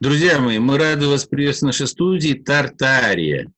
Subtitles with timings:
[0.00, 3.52] Друзья мои, мы рады вас приветствовать в нашей студии «Тартария».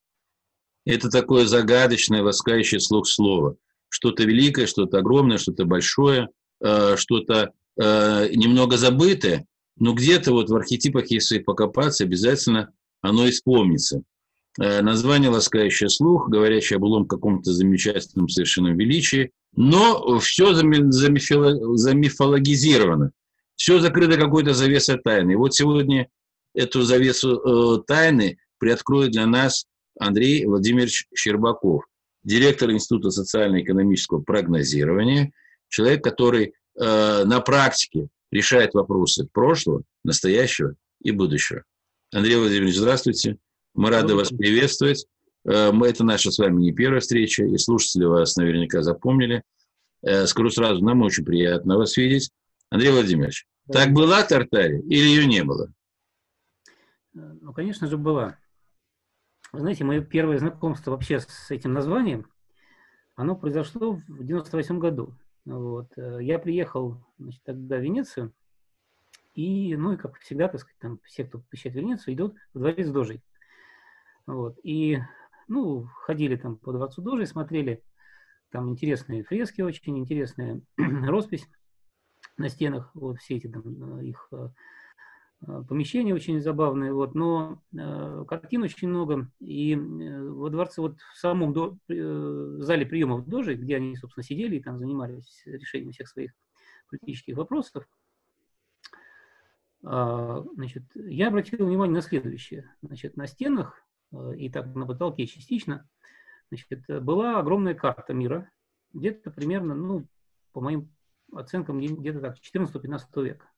[0.85, 3.55] Это такое загадочное, воскающее слух слово.
[3.89, 9.47] Что-то великое, что-то огромное, что-то большое, э, что-то э, немного забытое,
[9.79, 12.73] но где-то вот в архетипах, если покопаться, обязательно
[13.03, 14.03] оно и.
[14.61, 23.13] Э, название «Ласкающий слух», говорящее о былом каком-то замечательном совершенном величии, но все замифологизировано,
[23.55, 25.35] все закрыто какой-то завесой тайны.
[25.35, 26.09] И вот сегодня
[26.55, 29.67] эту завесу э, тайны приоткроет для нас
[29.99, 31.85] Андрей Владимирович Щербаков,
[32.25, 35.33] директор Института социально-экономического прогнозирования,
[35.69, 41.65] человек, который э, на практике решает вопросы прошлого, настоящего и будущего.
[42.13, 43.39] Андрей Владимирович, здравствуйте.
[43.75, 45.07] Мы рады вас приветствовать.
[45.45, 49.43] Э, мы, это наша с вами не первая встреча, и слушатели вас наверняка запомнили.
[50.03, 52.31] Э, скажу сразу, нам очень приятно вас видеть.
[52.71, 55.73] Андрей Владимирович, так была Тартария или ее не было?
[57.15, 58.39] Ну, конечно же, была.
[59.53, 62.27] Вы знаете, мое первое знакомство вообще с этим названием,
[63.17, 65.15] оно произошло в 98 году.
[65.45, 65.93] Вот.
[65.97, 68.33] Я приехал значит, тогда в Венецию,
[69.35, 72.89] и, ну, и как всегда, так сказать, там все, кто посещает Венецию, идут в дворец
[72.89, 73.23] Дожей.
[74.27, 74.59] Вот.
[74.63, 74.99] И,
[75.49, 77.83] ну, ходили там по дворцу Дожей, смотрели,
[78.51, 81.49] там интересные фрески очень, интересная роспись
[82.39, 84.49] на стенах, вот все эти там, э, их Э,
[85.69, 89.29] помещения очень забавные, вот, но э, картин очень много.
[89.41, 94.25] И э, во дворце, вот в самом до, э, зале приемов Дожи, где они, собственно,
[94.25, 96.33] сидели и там занимались решением всех своих
[96.89, 97.89] политических вопросов,
[99.83, 102.73] э, значит, я обратил внимание на следующее.
[102.83, 105.89] Значит, на стенах э, и так на потолке частично
[106.51, 108.49] значит, была огромная карта мира,
[108.93, 110.07] где-то примерно, ну,
[110.53, 110.91] по моим
[111.33, 113.52] оценкам, где-то так, 14-15 века.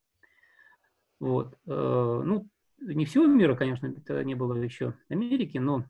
[1.20, 1.54] Вот.
[1.66, 2.48] Э, ну,
[2.80, 5.84] не всего мира, конечно, это не было еще Америки, но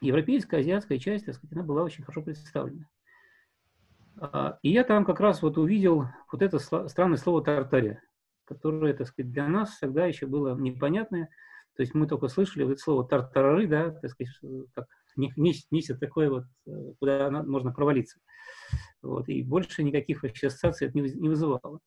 [0.00, 2.88] европейская, азиатская часть, так сказать, она была очень хорошо представлена.
[4.18, 8.02] А, и я там как раз вот увидел вот это странное слово «тартария»,
[8.44, 11.28] которое, так сказать, для нас всегда еще было непонятное.
[11.76, 14.32] То есть мы только слышали вот это слово «тартарары», да, так сказать,
[14.74, 14.86] как
[15.16, 18.18] несет такое вот, э, куда можно провалиться.
[19.02, 21.80] Вот, и больше никаких ассоциаций это не вызывало.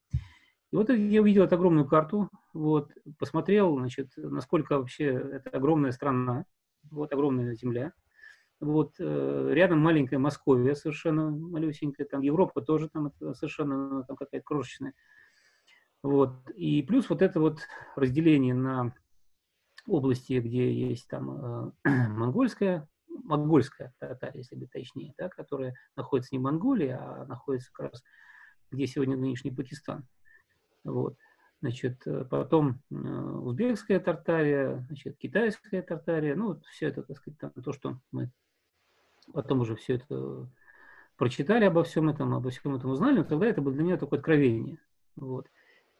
[0.72, 6.44] И вот я увидел эту огромную карту, вот, посмотрел, значит, насколько вообще это огромная страна,
[6.90, 7.92] вот, огромная земля.
[8.60, 14.44] Вот, э, рядом маленькая Московия совершенно малюсенькая, там Европа тоже там совершенно ну, там какая-то
[14.44, 14.92] крошечная.
[16.02, 17.60] Вот, и плюс вот это вот
[17.96, 18.94] разделение на
[19.86, 26.38] области, где есть там э, монгольская, монгольская Татария, если быть точнее, да, которая находится не
[26.38, 28.04] в Монголии, а находится как раз,
[28.70, 30.06] где сегодня нынешний Пакистан.
[30.84, 31.16] Вот.
[31.60, 37.38] Значит, э, потом э, узбекская тартария, значит, китайская тартария, ну, вот все это, так сказать,
[37.38, 38.30] там, то, что мы
[39.32, 40.50] потом уже все это
[41.16, 44.18] прочитали обо всем этом, обо всем этом узнали, но тогда это было для меня такое
[44.18, 44.78] откровение.
[45.16, 45.48] Вот.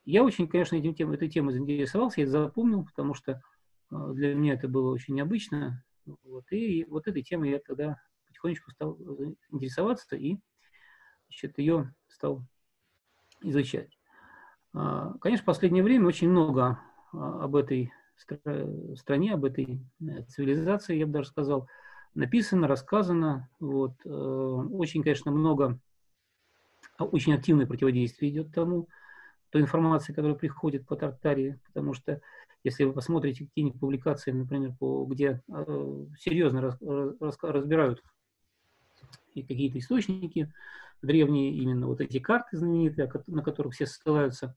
[0.06, 3.32] Я очень, конечно, этим тем, этой темой заинтересовался, я это запомнил, потому что
[3.90, 5.84] э, для меня это было очень необычно.
[6.24, 6.50] Вот.
[6.52, 8.98] И вот этой темой я тогда потихонечку стал
[9.50, 10.38] интересоваться и
[11.28, 12.46] значит, ее стал
[13.42, 13.99] изучать.
[14.72, 16.78] А, конечно, в последнее время очень много
[17.12, 17.92] а, об этой
[18.96, 21.68] стране, об этой э, цивилизации, я бы даже сказал,
[22.14, 23.48] написано, рассказано.
[23.60, 23.94] Вот.
[24.04, 25.78] Э, очень, конечно, много,
[26.98, 28.88] а, очень активное противодействие идет тому,
[29.50, 32.20] той информации, которая приходит по Тартарии, потому что
[32.62, 36.76] если вы посмотрите какие-нибудь публикации, например, по, где э, серьезно раз,
[37.20, 38.02] раз, разбирают
[39.34, 40.52] и какие-то источники
[41.02, 44.56] древние, именно вот эти карты знаменитые, на которых все ссылаются,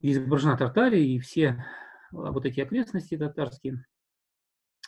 [0.00, 1.64] где изображена Тартария и все
[2.12, 3.84] а, вот эти окрестности татарские.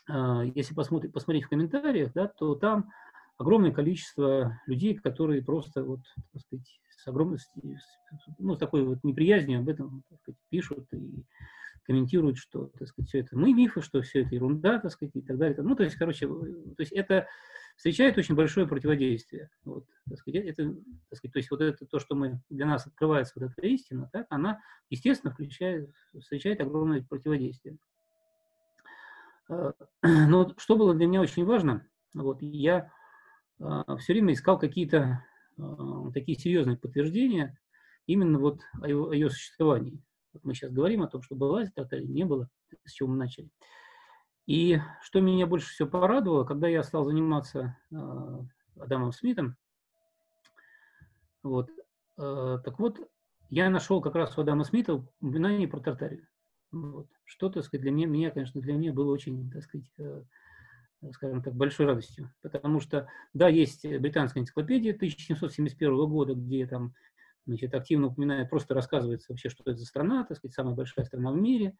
[0.08, 2.90] А, если посмотреть, посмотреть в комментариях, да, то там
[3.38, 6.00] огромное количество людей, которые просто вот,
[6.32, 7.38] так сказать, с огромной,
[8.38, 11.24] ну, с такой вот неприязнью об этом так сказать, пишут и
[11.84, 15.22] комментируют, что, так сказать, все это мы мифы, что все это ерунда, так сказать, и
[15.22, 15.56] так далее.
[15.62, 17.26] Ну, то есть, короче, то есть это
[17.76, 19.50] встречает очень большое противодействие.
[19.64, 20.74] Вот, так сказать, это,
[21.08, 24.08] так сказать, то есть вот это то, что мы, для нас открывается вот эта истина,
[24.12, 27.78] так, она, естественно, включает, встречает огромное противодействие.
[29.48, 29.72] А,
[30.02, 32.92] но что было для меня очень важно, вот, я
[33.60, 35.24] а, все время искал какие-то
[35.58, 37.58] а, такие серьезные подтверждения
[38.06, 40.02] именно вот о, его, о ее существовании.
[40.42, 42.48] Мы сейчас говорим о том, что была или не было,
[42.84, 43.50] с чего мы начали.
[44.50, 47.96] И что меня больше всего порадовало, когда я стал заниматься э,
[48.80, 49.56] Адамом Смитом,
[51.44, 51.70] вот,
[52.18, 52.98] э, так вот,
[53.48, 56.26] я нашел как раз у Адама Смита упоминание про Тартарию.
[56.72, 57.06] Вот.
[57.22, 60.24] Что, так сказать, для меня, меня, конечно, для меня было очень, так сказать, э,
[61.12, 62.34] скажем так, большой радостью.
[62.42, 66.96] Потому что, да, есть британская энциклопедия 1771 года, где там
[67.46, 71.30] значит, активно упоминает, просто рассказывается вообще, что это за страна, так сказать, самая большая страна
[71.30, 71.76] в мире.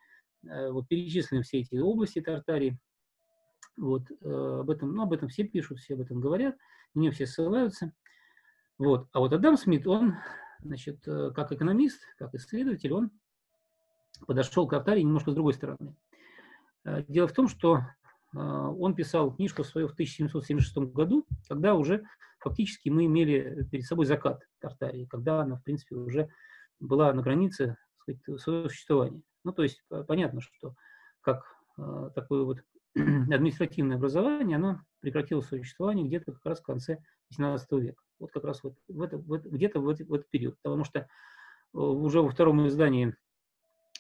[0.48, 2.78] Э, вот перечислены все эти области Тартарии.
[3.76, 6.56] Вот, э, об этом, ну, об этом все пишут, все об этом говорят,
[6.94, 7.92] на нее все ссылаются.
[8.78, 9.08] Вот.
[9.12, 10.16] А вот Адам Смит, он,
[10.60, 13.10] значит, э, как экономист, как исследователь, он
[14.26, 15.94] подошел к Тартарии немножко с другой стороны.
[17.08, 17.82] Дело в том, что
[18.32, 22.04] он писал книжку свою в 1776 году, когда уже
[22.38, 26.28] фактически мы имели перед собой закат Тартарии, когда она, в принципе, уже
[26.81, 29.22] была на границе сказать, своего существования.
[29.44, 30.75] Ну, то есть понятно, что
[31.20, 31.44] как
[31.78, 32.58] э, такое вот
[32.94, 37.02] административное образование, оно прекратило существование где-то как раз в конце
[37.32, 38.02] XVIII века.
[38.19, 40.56] Вот как раз вот в это, в это, где-то в, это, в этот период.
[40.62, 41.08] Потому что
[41.72, 43.16] уже во втором издании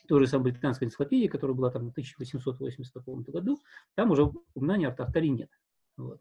[0.08, 2.92] той же самой британской энциклопедии, которая была там в 1880
[3.28, 3.60] году,
[3.94, 5.50] там уже упоминания о Тартаре нет.
[5.96, 6.20] Вот.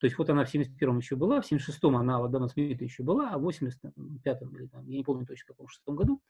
[0.00, 3.02] То есть вот она в 71-м еще была, в 76-м она у Адама Смита еще
[3.02, 6.22] была, а в 85-м, или там, я не помню точно, в каком шестом году,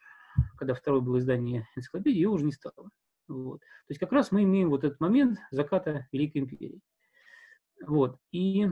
[0.57, 2.91] когда второе было издание энциклопедии, ее уже не стало.
[3.29, 3.61] Вот.
[3.61, 6.81] То есть как раз мы имеем вот этот момент заката Великой империи.
[7.87, 8.19] Вот.
[8.33, 8.67] И,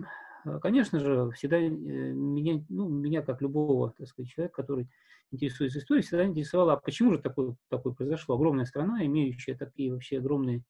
[0.45, 4.89] э, конечно же, всегда э, меня, ну, меня, как любого, так сказать, человека, который
[5.31, 8.35] интересуется историей, всегда интересовало, а почему же такое, такое произошло?
[8.35, 10.63] Огромная страна, имеющая такие вообще огромные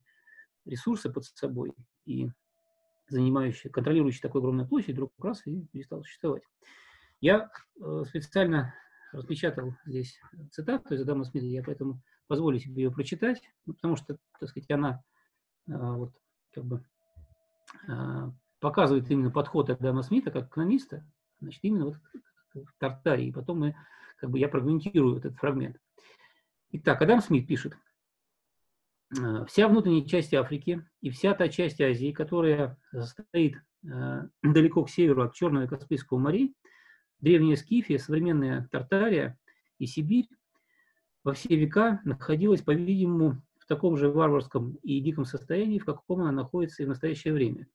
[0.64, 1.72] ресурсы под собой.
[2.04, 2.28] И
[3.08, 6.42] занимающий, контролирующий такую огромную площадь, вдруг раз и перестал существовать.
[7.20, 7.50] Я
[7.80, 8.74] э, специально
[9.12, 10.18] распечатал здесь
[10.52, 14.70] цитату из Адама Смита, я поэтому позволю себе ее прочитать, ну, потому что, так сказать,
[14.70, 15.02] она
[15.66, 16.14] э, вот,
[16.52, 16.84] как бы,
[17.88, 21.06] э, показывает именно подход Адама Смита как экономиста,
[21.40, 21.96] значит, именно вот
[22.54, 23.28] в Тартарии.
[23.28, 23.76] И потом мы,
[24.18, 25.78] как бы, я прокомментирую этот фрагмент.
[26.70, 27.76] Итак, Адам Смит пишет–
[29.16, 33.54] Э, вся внутренняя часть Африки и вся та часть Азии, которая стоит
[33.84, 36.54] э, далеко к северу от Черного и Каспийского морей,
[37.20, 39.38] древняя Скифия, современная Тартария
[39.78, 40.28] и Сибирь
[41.24, 46.32] во все века находилась, по-видимому, в таком же варварском и диком состоянии, в каком она
[46.32, 47.68] находится и в настоящее время.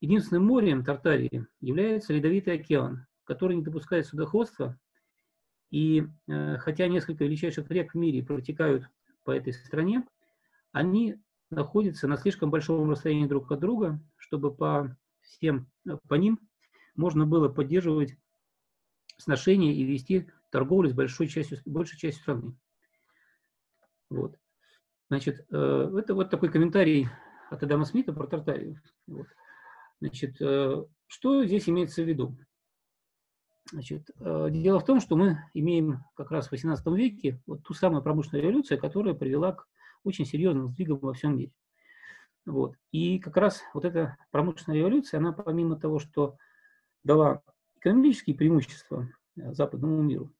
[0.00, 4.78] Единственным морем Тартарии является Ледовитый океан, который не допускает судоходства,
[5.70, 8.88] и э, хотя несколько величайших рек в мире протекают
[9.24, 10.06] по этой стране,
[10.72, 11.16] они
[11.50, 15.70] находятся на слишком большом расстоянии друг от друга, чтобы по всем,
[16.08, 16.40] по ним
[16.96, 18.16] можно было поддерживать
[19.22, 22.54] сношения и вести торговлю с большой частью, большей частью страны.
[24.10, 24.36] Вот.
[25.08, 27.08] Значит, э, это вот такой комментарий
[27.50, 28.80] от Адама Смита про Тартарию.
[29.06, 29.26] Вот.
[30.00, 32.36] Значит, э, что здесь имеется в виду?
[33.70, 37.74] Значит, э, дело в том, что мы имеем как раз в XVIII веке вот ту
[37.74, 39.66] самую промышленную революцию, которая привела к
[40.04, 41.52] очень серьезным сдвигом во всем мире.
[42.44, 42.76] Вот.
[42.90, 46.36] И как раз вот эта промышленная революция, она помимо того, что
[47.04, 47.42] дала
[47.82, 50.32] экономические преимущества э, западному миру,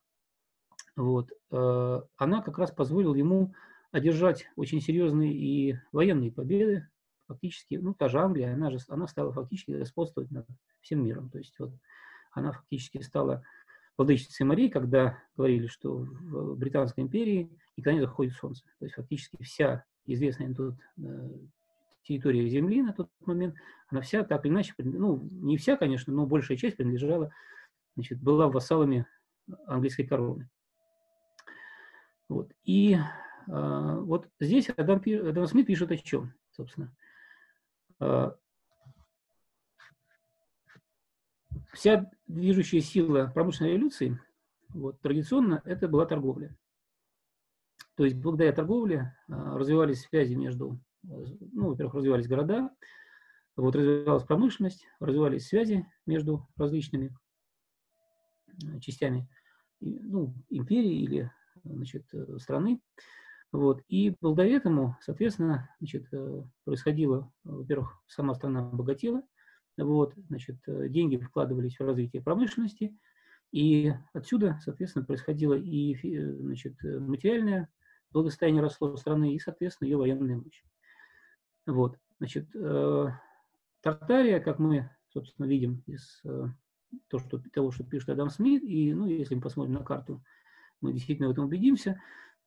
[0.96, 3.54] вот, э, она как раз позволила ему
[3.90, 6.88] одержать очень серьезные и военные победы.
[7.26, 10.46] Фактически, ну, та же Англия, она же она стала фактически господствовать над
[10.80, 11.30] всем миром.
[11.30, 11.72] То есть вот
[12.32, 13.44] она фактически стала
[13.96, 18.64] владычицей морей, когда говорили, что в Британской империи никогда не заходит солнце.
[18.78, 21.30] То есть фактически вся известная тут э,
[22.02, 23.54] территория Земли на тот момент,
[23.88, 27.32] она вся так или иначе, ну, не вся, конечно, но большая часть принадлежала,
[27.94, 29.06] значит, была вассалами
[29.66, 30.48] английской короны.
[32.28, 32.50] Вот.
[32.64, 32.98] И э,
[33.46, 36.94] вот здесь Адам, Адам Смит пишет о чем, собственно.
[38.00, 38.32] Э,
[41.72, 44.18] вся движущая сила промышленной революции,
[44.70, 46.56] вот, традиционно это была торговля.
[47.94, 52.70] То есть благодаря торговле а, развивались связи между, ну, во-первых, развивались города,
[53.56, 57.16] вот, развивалась промышленность, развивались связи между различными
[58.64, 59.28] а, частями
[59.80, 61.30] ну, империи или
[61.64, 62.06] значит,
[62.38, 62.80] страны.
[63.50, 63.82] Вот.
[63.88, 69.22] И благодаря этому, соответственно, значит, э, происходило, во-первых, сама страна богатела,
[69.76, 72.96] вот, значит, э, деньги вкладывались в развитие промышленности,
[73.52, 77.68] и отсюда, соответственно, происходило и э, значит, э, материальное
[78.10, 80.62] благосостояние росло страны, и, соответственно, ее военная мощь.
[81.66, 82.50] Вот, значит,
[83.80, 86.22] Тартария, как мы, собственно, видим из
[87.08, 90.22] то, что, того, что пишет Адам Смит, и, ну, если мы посмотрим на карту,
[90.80, 92.00] мы действительно в этом убедимся.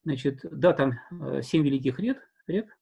[0.04, 1.00] Значит, да, там
[1.42, 2.78] семь великих рек, рек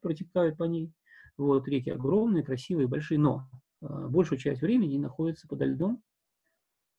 [0.00, 0.92] протекают по ней.
[1.38, 3.48] Вот, реки огромные, красивые, большие, но
[3.80, 6.02] большую часть времени находятся подо льдом,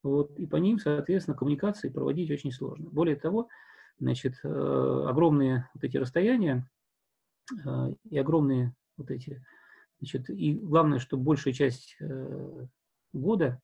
[0.01, 2.89] вот, и по ним, соответственно, коммуникации проводить очень сложно.
[2.89, 3.47] Более того,
[3.99, 6.67] значит, огромные вот эти расстояния
[8.09, 9.43] и огромные вот эти,
[9.99, 11.97] значит, и главное, что большая часть
[13.11, 13.61] года,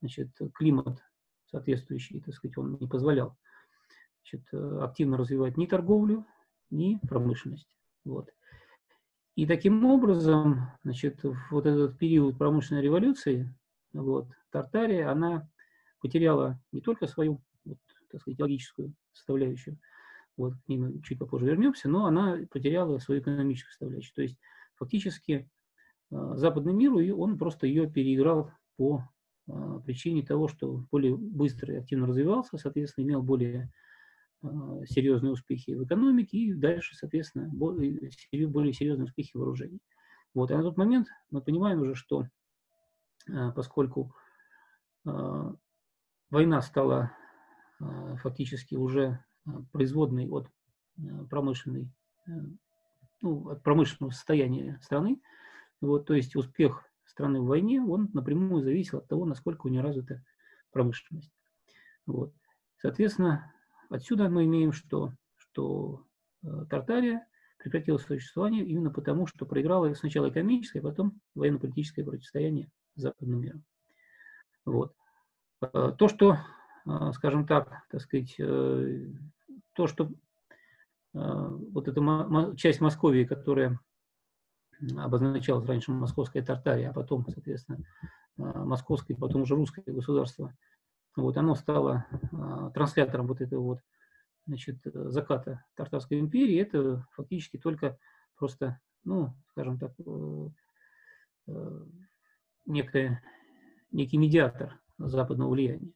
[0.00, 1.02] значит, климат
[1.46, 3.36] соответствующий, так сказать, он не позволял
[4.22, 4.46] значит,
[4.80, 6.26] активно развивать ни торговлю,
[6.70, 7.76] ни промышленность.
[8.04, 8.30] Вот.
[9.34, 13.54] И таким образом, значит, вот этот период промышленной революции,
[13.92, 15.48] вот, Тартария, она
[16.00, 17.78] потеряла не только свою, вот,
[18.10, 19.78] так сказать, логическую составляющую,
[20.36, 24.14] вот, к мы чуть попозже вернемся, но она потеряла свою экономическую составляющую.
[24.14, 24.38] То есть
[24.76, 25.48] фактически
[26.10, 29.08] э, западный мир, он просто ее переиграл по
[29.46, 33.70] э, причине того, что более быстро и активно развивался, соответственно, имел более
[34.42, 34.46] э,
[34.86, 38.10] серьезные успехи в экономике и дальше, соответственно, более,
[38.48, 39.80] более серьезные успехи в вооружении.
[40.34, 40.50] Вот.
[40.50, 42.26] И на тот момент мы понимаем уже, что
[43.54, 44.12] поскольку
[45.04, 47.12] война стала
[47.78, 49.22] фактически уже
[49.72, 50.48] производной от
[51.30, 51.90] промышленной,
[53.20, 55.20] ну, от промышленного состояния страны,
[55.80, 59.82] вот, то есть успех страны в войне, он напрямую зависел от того, насколько у нее
[59.82, 60.22] развита
[60.70, 61.32] промышленность.
[62.06, 62.32] Вот.
[62.78, 63.52] Соответственно,
[63.90, 66.04] отсюда мы имеем, что, что
[66.42, 67.26] э, Тартария
[67.58, 73.40] прекратила свое существование именно потому, что проиграла сначала экономическое, а потом военно-политическое противостояние с западным
[73.40, 73.64] миром.
[74.64, 74.94] Вот.
[75.60, 76.36] Э, то, что, э,
[77.12, 80.10] скажем так, так сказать, то, что
[81.12, 83.78] вот эта часть Московии, которая
[84.96, 87.78] обозначалась раньше Московская Тартария, а потом, соответственно,
[88.36, 90.56] Московское, потом уже русское государство,
[91.14, 92.06] вот, оно стало
[92.74, 93.80] транслятором вот этого вот,
[94.46, 96.60] значит, заката Тартарской империи.
[96.60, 97.98] Это фактически только
[98.36, 100.48] просто, ну, скажем так, э,
[101.48, 101.86] э,
[102.66, 103.22] некое,
[103.90, 105.92] некий медиатор западного влияния.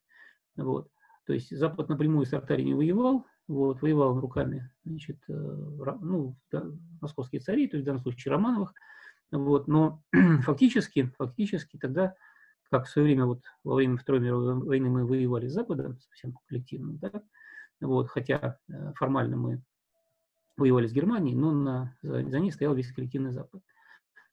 [0.57, 0.91] Вот.
[1.27, 6.37] То есть Запад напрямую с Тартарией не воевал, вот, воевал руками значит, э, ну,
[7.01, 8.75] московские цари, то есть в данном случае Романовых,
[9.31, 10.03] вот, но
[10.43, 12.15] фактически, фактически тогда,
[12.71, 16.35] как в свое время, вот, во время Второй мировой войны мы воевали с Западом, совсем
[16.47, 17.23] коллективно, да,
[17.81, 19.63] вот, хотя э, формально мы
[20.57, 23.63] воевали с Германией, но на, за, за ней стоял весь коллективный Запад.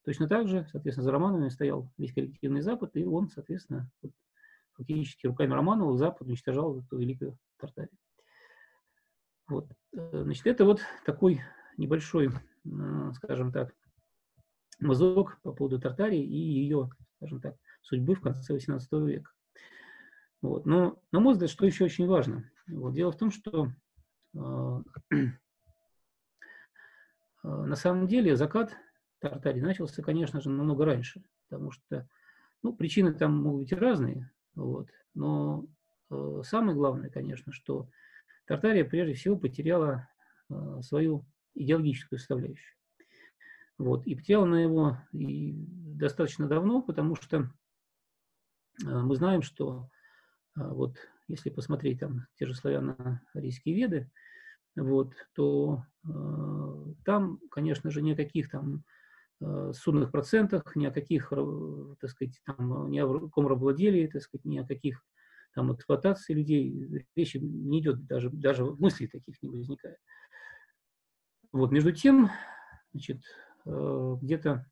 [0.04, 4.12] Точно так же, соответственно, за Романовыми стоял весь коллективный Запад, и он, соответственно, вот,
[4.76, 7.96] фактически руками Романова Запад уничтожал эту великую Тартарию.
[9.48, 9.68] Вот.
[9.92, 11.40] Э, значит, это вот такой
[11.76, 12.30] небольшой,
[13.14, 13.74] скажем так,
[14.80, 19.30] мазок по поводу Тартарии и ее, скажем так, судьбы в конце XVIII века.
[20.42, 20.66] Вот.
[20.66, 22.50] Но, на мой взгляд, что еще очень важно.
[22.66, 22.94] Вот.
[22.94, 23.68] Дело в том, что
[24.34, 25.26] э, э,
[27.42, 28.76] на самом деле закат
[29.20, 32.06] Тартарии начался, конечно же, намного раньше, потому что
[32.62, 35.66] ну, причины там могут быть разные, вот, но
[36.10, 37.88] э, самое главное, конечно, что
[38.46, 40.08] Тартария прежде всего потеряла
[40.50, 42.74] э, свою идеологическую составляющую.
[43.78, 44.06] Вот.
[44.06, 47.46] И потеряла она его и достаточно давно, потому что э,
[48.84, 49.88] мы знаем, что
[50.56, 50.96] э, вот
[51.28, 54.10] если посмотреть там те же славяно-арийские веды,
[54.76, 58.84] вот, то э, там, конечно же, ни о каких там
[59.72, 64.44] судных процентах, ни о каких, э, так сказать, там, ни о каком рабовладелии, так сказать,
[64.44, 65.04] ни о каких
[65.54, 69.98] там эксплуатации людей, речи не идет, даже, даже мыслей таких не возникает.
[71.52, 72.30] Вот, между тем,
[72.92, 73.22] значит,
[73.64, 74.66] э, где-то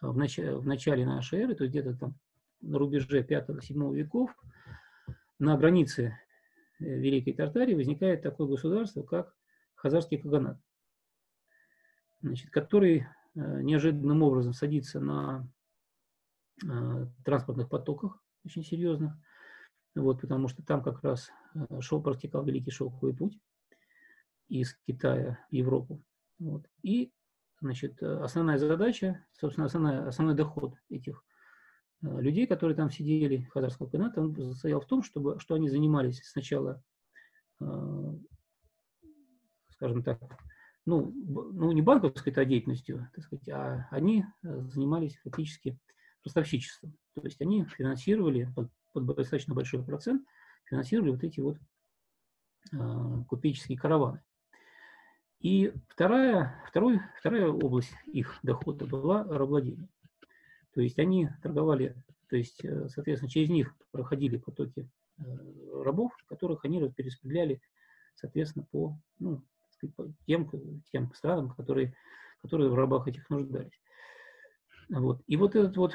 [0.00, 2.14] в начале, в начале нашей эры, то есть где-то там
[2.60, 4.30] на рубеже 5-7 веков,
[5.38, 6.18] на границе
[6.78, 9.34] э, Великой Тартарии возникает такое государство, как
[9.74, 10.58] Хазарский Каганат,
[12.20, 15.48] значит, который э, неожиданным образом садится на
[17.24, 19.20] транспортных потоках очень серьезно,
[19.94, 23.38] вот, потому что там как раз э, шел, протекал Великий Шелковый путь
[24.48, 26.02] из Китая в Европу.
[26.38, 26.66] Вот.
[26.82, 27.12] И
[27.60, 31.24] значит, э, основная задача, собственно, основная, основной доход этих
[32.02, 36.22] э, людей, которые там сидели, Хазарского каната, он состоял в том, чтобы, что они занимались
[36.24, 36.82] сначала,
[39.70, 40.20] скажем так,
[40.84, 41.12] ну,
[41.52, 45.78] ну не банковской деятельностью, так сказать, а они занимались фактически
[46.22, 46.96] поставщичеством.
[47.14, 50.22] То есть они финансировали под достаточно большой процент
[50.72, 51.58] финансировали вот эти вот
[52.72, 54.22] э, купеческие караваны.
[55.40, 59.88] И вторая, второй, вторая область их дохода была рабовладение.
[60.72, 61.96] То есть они торговали,
[62.28, 65.22] то есть, э, соответственно, через них проходили потоки э,
[65.82, 67.60] рабов, которых они перераспределяли,
[68.14, 69.42] соответственно, по, ну,
[70.26, 70.50] тем,
[70.90, 71.94] тем странам, которые,
[72.40, 73.80] которые в рабах этих нуждались.
[74.88, 75.22] Вот.
[75.26, 75.94] И вот этот вот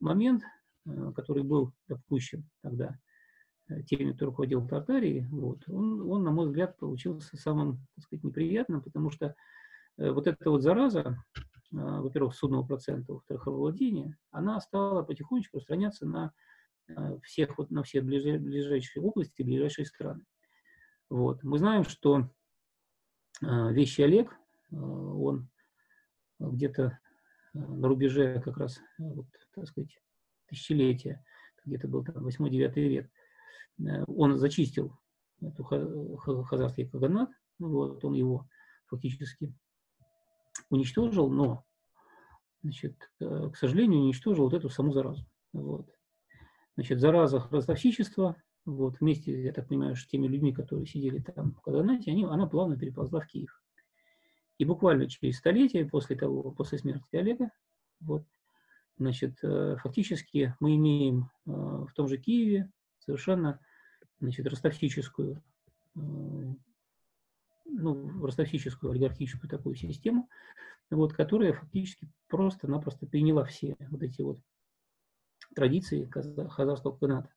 [0.00, 0.42] момент
[0.88, 2.98] Э, который был допущен тогда,
[3.86, 8.82] теми, кто руководил Тартарией, вот, он, он, на мой взгляд, получился самым, так сказать, неприятным,
[8.82, 9.34] потому что
[9.98, 11.22] вот эта вот зараза,
[11.70, 16.32] во-первых, судного процента, во-вторых, владения, она стала потихонечку распространяться на
[17.22, 20.24] всех, вот, на все ближайшие области, ближайшие страны.
[21.10, 21.42] Вот.
[21.42, 22.30] Мы знаем, что
[23.40, 24.36] вещи Олег,
[24.70, 25.48] он
[26.38, 26.98] где-то
[27.54, 30.00] на рубеже как раз, вот, так сказать,
[30.46, 31.24] тысячелетия,
[31.64, 33.10] где-то был там 8-9 век,
[34.06, 34.98] он зачистил
[35.40, 38.48] эту хазарский каганат, вот, он его
[38.86, 39.54] фактически
[40.70, 41.64] уничтожил, но,
[42.62, 45.24] значит, к сожалению, уничтожил вот эту саму заразу.
[45.52, 45.88] Вот.
[46.74, 48.36] Значит, зараза ростовщичества,
[48.68, 52.46] вот, вместе, я так понимаю, с теми людьми, которые сидели там в Каганате, они, она
[52.46, 53.62] плавно переползла в Киев.
[54.58, 57.50] И буквально через столетие после того, после смерти Олега,
[58.00, 58.24] вот,
[58.98, 63.58] значит, э, фактически мы имеем э, в том же Киеве совершенно
[64.20, 65.42] значит, ростовщическую,
[65.96, 66.00] э,
[67.64, 70.28] ну, ростовщическую олигархическую такую систему,
[70.90, 74.40] вот, которая фактически просто-напросто приняла все вот эти вот
[75.54, 76.10] традиции
[76.50, 77.30] хазарского каната.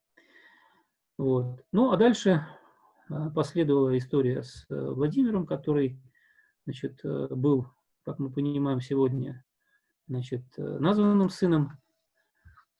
[1.21, 1.63] Вот.
[1.71, 2.47] Ну, а дальше
[3.35, 6.01] последовала история с Владимиром, который
[6.63, 7.67] значит, э, был,
[8.03, 9.45] как мы понимаем сегодня,
[10.07, 11.77] значит, э, названным сыном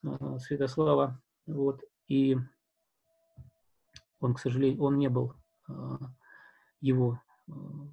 [0.03, 1.21] э, Святослава.
[1.45, 2.36] Вот, и
[4.19, 5.36] он, к сожалению, он не был
[6.79, 7.21] его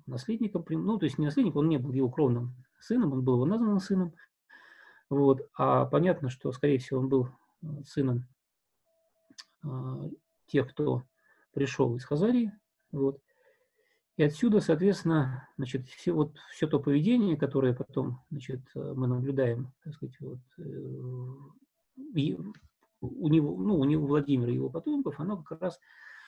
[0.06, 3.44] наследником, ну, то есть не наследником, он не был его кровным сыном, он был его
[3.44, 4.14] названным сыном.
[5.10, 7.28] Вот, а понятно, что, скорее всего, он был
[7.84, 8.26] сыном
[10.48, 11.04] тех, кто
[11.52, 12.52] пришел из Хазарии.
[12.92, 13.20] Вот.
[14.16, 19.94] И отсюда, соответственно, значит, все, вот, все то поведение, которое потом значит, мы наблюдаем, так
[19.94, 20.62] сказать, вот, э,
[23.00, 25.78] у него, ну, у него Владимира и его потомков, оно как раз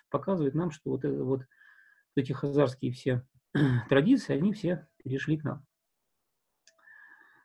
[0.08, 1.42] показывает нам, что вот, это, вот
[2.14, 3.26] эти хазарские все
[3.88, 5.66] традиции, они все перешли к нам.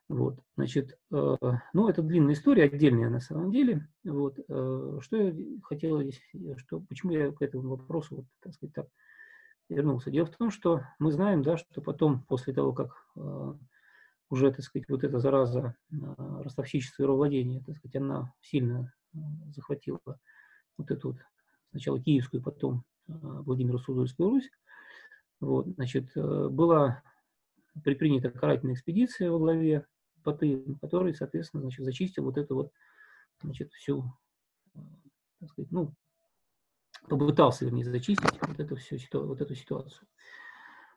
[0.07, 1.35] Вот, значит, э,
[1.73, 3.87] ну, это длинная история, отдельная на самом деле.
[4.03, 6.21] Вот, э, что я хотел здесь,
[6.57, 8.87] что, почему я к этому вопросу, вот, так сказать, так
[9.67, 10.11] вернулся.
[10.11, 13.53] Дело в том, что мы знаем, да, что потом, после того, как э,
[14.29, 15.95] уже, так сказать, вот эта зараза э,
[16.43, 19.17] ростовщичества и ровладения, так сказать, она сильно э,
[19.55, 19.99] захватила
[20.77, 21.17] вот эту вот
[21.71, 24.51] сначала Киевскую, потом э, Владимиру Суздальскую Русь,
[25.39, 27.01] вот, значит, э, была
[27.83, 29.85] предпринята карательная экспедиция во главе
[30.25, 32.71] Паты, который, соответственно, значит, зачистил вот эту вот,
[33.43, 34.11] значит, всю,
[34.73, 34.79] э,
[35.39, 35.93] так сказать, ну,
[37.07, 40.07] попытался, вернее, зачистить вот эту, всю, вот эту ситуацию.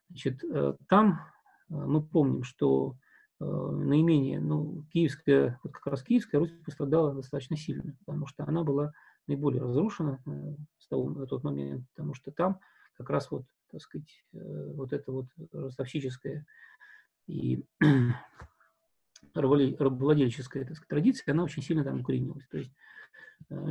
[0.08, 1.20] Значит, э, там
[1.68, 2.96] э, мы помним, что
[3.40, 8.92] наименее, ну, киевская, вот как раз киевская Русь пострадала достаточно сильно, потому что она была
[9.28, 10.18] наиболее разрушена
[10.76, 12.58] с того, на тот момент, потому что там
[12.94, 16.46] как раз вот, так сказать, вот это вот ростовщическая
[17.28, 17.64] и
[19.34, 22.46] рабовладельческая так сказать, традиция, она очень сильно там укоренилась.
[22.48, 22.72] То есть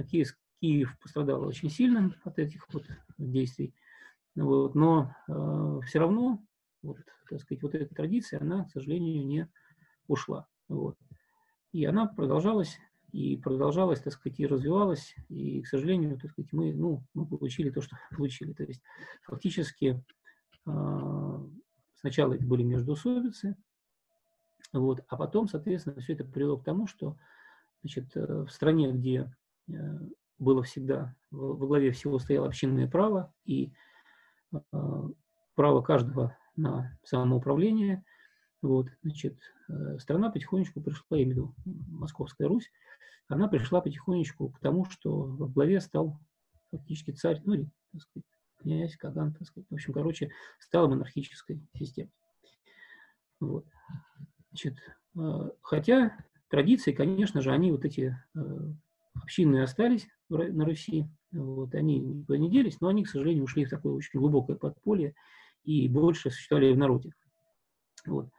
[0.09, 2.85] киевск, Киев пострадал очень сильно от этих вот
[3.17, 3.73] действий.
[4.35, 6.43] Вот, но э, все равно,
[6.81, 6.97] вот,
[7.29, 9.49] так сказать, вот эта традиция, она, к сожалению, не
[10.07, 10.47] ушла.
[10.67, 10.97] Вот.
[11.71, 12.77] И она продолжалась,
[13.11, 17.69] и продолжалась, так сказать, и развивалась, и, к сожалению, так сказать, мы, ну, мы получили
[17.69, 18.53] то, что получили.
[18.53, 18.81] То есть
[19.23, 20.03] фактически
[20.65, 21.39] э,
[21.95, 23.55] сначала это были междоусобицы,
[24.73, 27.17] вот, а потом, соответственно, все это привело к тому, что
[27.81, 29.31] значит, э, в стране, где
[29.69, 29.73] э,
[30.39, 33.73] было всегда, во главе всего стояло общинное право и
[34.53, 34.57] э,
[35.55, 38.03] право каждого на самоуправление.
[38.61, 39.39] Вот, значит,
[39.99, 41.55] страна потихонечку пришла, я имею в виду
[41.89, 42.71] Московская Русь,
[43.27, 46.19] она пришла потихонечку к тому, что во главе стал
[46.71, 48.25] фактически царь, ну, или, так сказать,
[48.57, 52.11] князь, Каган, так сказать, в общем, короче, стала монархической системой.
[53.39, 53.65] Вот.
[54.49, 54.77] Значит,
[55.15, 56.17] э, хотя
[56.49, 58.17] традиции, конечно же, они вот эти
[59.13, 63.93] общинные остались на Руси, вот, они не делись, но они, к сожалению, ушли в такое
[63.93, 65.15] очень глубокое подполье
[65.63, 67.13] и больше существовали в народе.
[68.05, 68.29] Вот.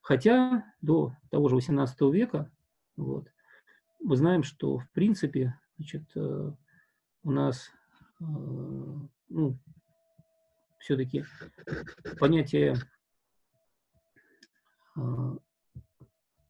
[0.00, 2.50] Хотя до того же XVIII века
[2.96, 3.28] вот,
[4.00, 6.52] мы знаем, что в принципе значит, э,
[7.24, 7.70] у нас
[8.20, 8.24] э,
[9.28, 9.58] ну,
[10.78, 11.24] все-таки
[12.18, 12.76] понятие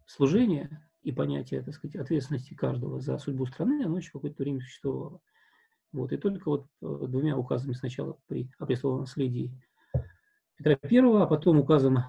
[0.08, 5.20] служения и понятие, так сказать, ответственности каждого за судьбу страны, оно еще какое-то время существовало.
[5.92, 6.12] Вот.
[6.12, 9.52] И только вот э, двумя указами сначала при о наследии
[10.56, 12.04] Петра I, а потом указом э,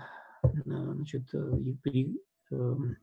[0.65, 2.19] значит, э, при,
[2.51, 2.97] эм,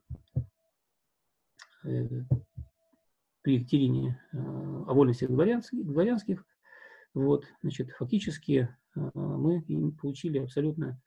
[3.43, 6.45] при Екатерине о вольности дворянских, дворянских
[7.15, 11.01] Вот, значит, фактически мы получили абсолютно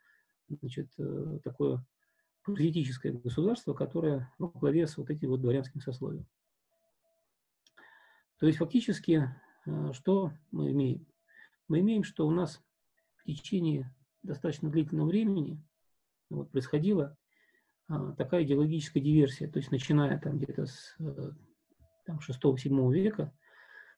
[0.47, 0.89] значит,
[1.43, 1.83] такое
[2.43, 6.25] политическое государство, которое во главе с вот этим вот дворянским сословием.
[8.39, 9.29] То есть фактически
[9.93, 11.05] что мы имеем?
[11.67, 12.61] Мы имеем, что у нас
[13.17, 15.63] в течение достаточно длительного времени
[16.29, 17.17] вот, происходила
[17.87, 21.31] а, такая идеологическая диверсия, то есть начиная там где-то с э,
[22.05, 23.33] там, 6-7 века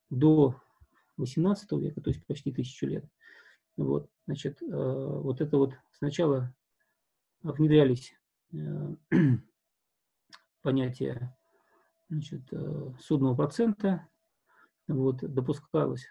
[0.09, 0.61] до
[1.17, 3.05] 18 века, то есть почти тысячу лет.
[3.77, 6.53] Вот, значит, э, вот это вот сначала
[7.41, 8.13] внедрялись
[8.53, 8.95] э,
[10.61, 11.35] понятия
[12.09, 12.41] значит,
[12.99, 14.07] судного процента,
[14.87, 16.05] вот, допускалось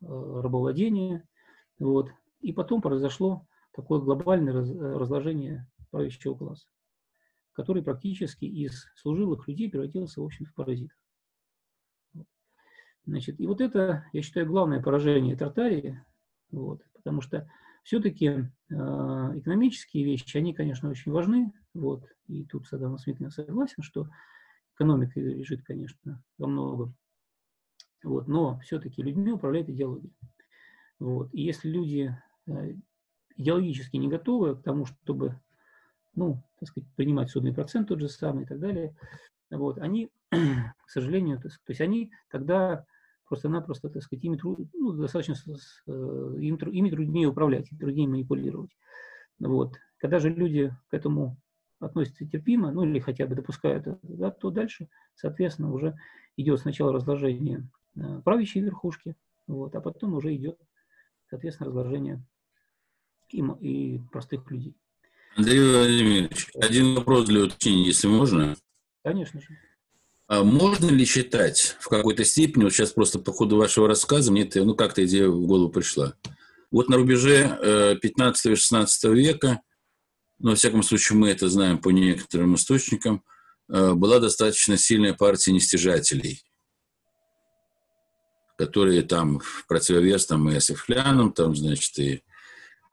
[0.00, 1.26] рабовладение,
[1.78, 6.66] вот, и потом произошло такое глобальное раз, разложение правящего класса,
[7.52, 10.96] который практически из служилых людей превратился, в общем, в паразитов.
[13.06, 16.04] Значит, и вот это, я считаю, главное поражение Тартарии,
[16.50, 17.48] вот, потому что
[17.84, 24.08] все-таки э, экономические вещи, они, конечно, очень важны, вот, и тут Саддам Асмитович согласен, что
[24.74, 26.94] экономика лежит, конечно, во многом,
[28.02, 30.10] вот, но все-таки людьми управляет идеология.
[30.98, 32.74] Вот, и если люди э,
[33.36, 35.38] идеологически не готовы к тому, чтобы,
[36.14, 38.96] ну, так сказать, принимать судный процент тот же самый и так далее,
[39.50, 42.86] вот, они, к сожалению, то есть они тогда
[43.28, 45.34] просто-напросто, так сказать, ими, труд, ну, достаточно,
[45.86, 45.90] э,
[46.40, 48.70] им, ими труднее управлять, труднее манипулировать.
[49.38, 49.74] Вот.
[49.98, 51.36] Когда же люди к этому
[51.80, 55.96] относятся терпимо, ну или хотя бы допускают это, да, то дальше, соответственно, уже
[56.36, 60.58] идет сначала разложение э, правящей верхушки, вот, а потом уже идет,
[61.28, 62.24] соответственно, разложение
[63.28, 64.74] и, и простых людей.
[65.36, 68.56] Андрей Владимирович, один вопрос для уточнения, если можно.
[69.02, 69.48] Конечно же.
[70.28, 74.42] А можно ли считать в какой-то степени, вот сейчас просто по ходу вашего рассказа мне
[74.42, 76.14] это, ну, как-то идея в голову пришла.
[76.70, 77.58] Вот на рубеже
[78.02, 79.60] 15-16 э, века,
[80.38, 83.22] ну, во всяком случае, мы это знаем по некоторым источникам,
[83.68, 86.42] э, была достаточно сильная партия нестяжателей,
[88.58, 92.22] которые там в противовес там и асифлянам, там, значит, и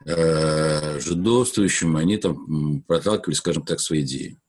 [0.06, 4.39] э, жидовствующим, они там проталкивали, скажем так, свои идеи.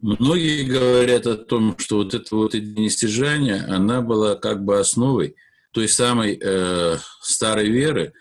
[0.00, 5.36] Многие говорят о том, что вот это вот нестяжание, она была как бы основой
[5.70, 8.12] той самой э, старой веры,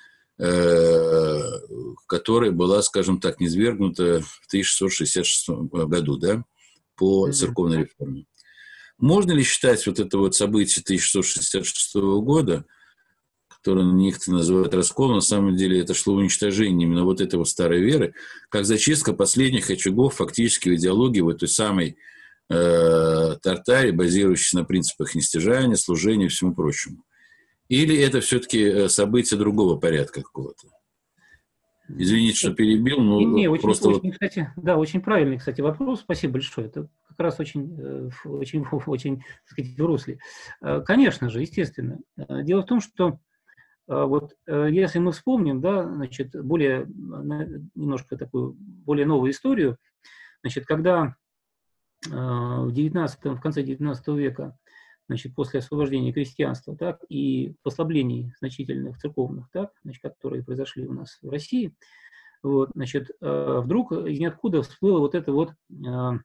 [2.08, 6.44] которая была, скажем так, низвергнута в 1666 году, да,
[6.96, 8.26] по церковной реформе.
[8.98, 12.66] Можно ли считать вот это вот событие 1666 года–
[13.64, 17.80] который на них называют раскол, на самом деле это шло уничтожение именно вот этого старой
[17.80, 18.14] веры,
[18.50, 21.96] как зачистка последних очагов фактически в идеологии вот той самой
[22.50, 27.06] э, Тартари, базирующейся на принципах нестяжания, служения и всему прочему.
[27.74, 30.68] Или это все-таки э, событие другого порядка какого-то?
[31.90, 33.90] Извините, что перебил, но не, не, просто...
[33.90, 34.12] Очень, вот...
[34.12, 36.02] кстати, да, очень правильный, кстати, вопрос.
[36.02, 36.68] Спасибо большое.
[36.68, 40.20] Это как раз очень, э, очень, очень, так сказать, в русле.
[40.62, 41.98] Э, конечно же, естественно.
[42.16, 43.18] Дело в том, что
[43.86, 49.78] вот если мы вспомним, да, значит, более, немножко такую, более новую историю,
[50.42, 51.18] значит, когда
[52.06, 54.58] в 19, в конце 19 века,
[55.08, 61.20] значит, после освобождения крестьянства, так, и послаблений значительных церковных, так, значит, которые произошли у нас
[61.22, 61.74] в России,
[62.42, 65.54] вот, значит, э, вдруг из ниоткуда всплыло вот это вот
[65.88, 66.20] а,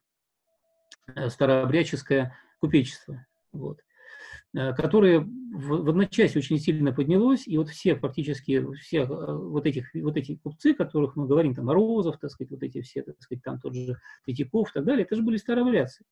[1.29, 3.79] старообрядческое купечество, вот.
[4.55, 9.67] Э, которое в, в одночасье очень сильно поднялось, и вот все практически, все э, вот,
[9.67, 13.21] этих, вот эти купцы, которых мы говорим, там, Морозов, так сказать, вот эти все, так
[13.21, 16.03] сказать, там тот же Третьяков и так далее, это же были старообрядцы.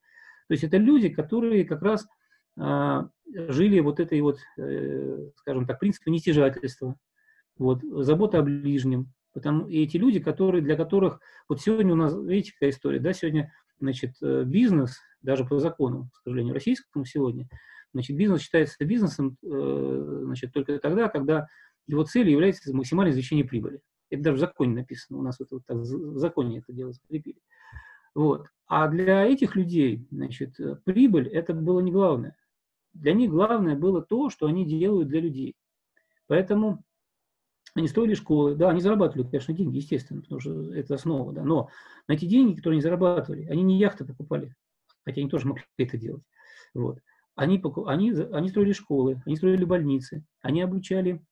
[0.48, 2.08] То есть это люди, которые как раз
[2.58, 6.96] жили вот этой вот, э, скажем так, принципом нестяжательства,
[7.58, 9.13] вот, забота о ближнем.
[9.34, 13.13] Потому, и эти люди, которые, для которых, вот сегодня у нас, видите, какая история, да,
[13.13, 17.48] сегодня, значит, бизнес, даже по закону, к сожалению, российскому сегодня,
[17.93, 21.48] Значит, бизнес считается бизнесом э, значит, только тогда, когда
[21.88, 23.82] его целью является максимальное извлечение прибыли.
[24.10, 27.39] Это даже в законе написано, у нас вот, вот так, в законе это дело закрепили.
[28.13, 28.48] Вот.
[28.67, 32.36] А для этих людей, значит, прибыль это было не главное.
[33.00, 35.56] Для них главное было то, что они делают для людей.
[36.28, 36.84] Поэтому
[37.76, 41.70] они строили школы, да, они зарабатывали, конечно, деньги, естественно, потому что это основа, да, но
[42.08, 44.56] на эти деньги, которые они зарабатывали, они не яхты покупали,
[45.06, 46.24] хотя они тоже могли это делать.
[46.74, 47.00] Вот.
[47.36, 51.24] Они, они, они строили школы, они строили больницы, они обучали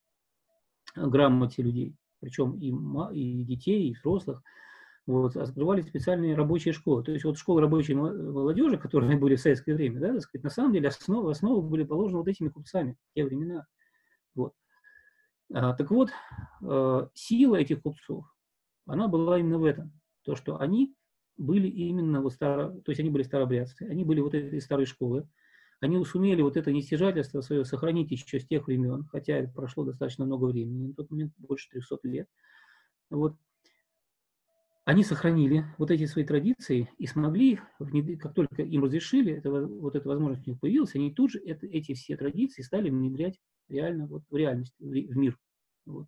[0.96, 2.70] грамоте людей, причем и,
[3.18, 4.44] и детей, и взрослых.
[5.08, 7.04] Вот, открывали специальные рабочие школы.
[7.04, 10.50] То есть вот школы рабочей молодежи, которые были в советское время, да, так сказать, на
[10.50, 13.68] самом деле основы, основы были положены вот этими купцами в те времена.
[14.34, 14.54] Вот.
[15.54, 16.10] А, так вот,
[16.64, 18.26] э, сила этих купцов,
[18.88, 19.92] она была именно в этом.
[20.24, 20.96] То, что они
[21.38, 25.28] были именно вот старо, то есть они были старобрядцы, они были вот этой старой школы,
[25.82, 30.46] они сумели вот это нестяжательство свое сохранить еще с тех времен, хотя прошло достаточно много
[30.46, 32.28] времени, на тот момент больше 300 лет.
[33.12, 33.36] Вот.
[34.86, 37.60] Они сохранили вот эти свои традиции и смогли,
[38.20, 41.66] как только им разрешили, это, вот эта возможность у них появилась, они тут же это,
[41.66, 45.40] эти все традиции стали внедрять реально вот, в реальность, в мир.
[45.88, 46.06] Вот.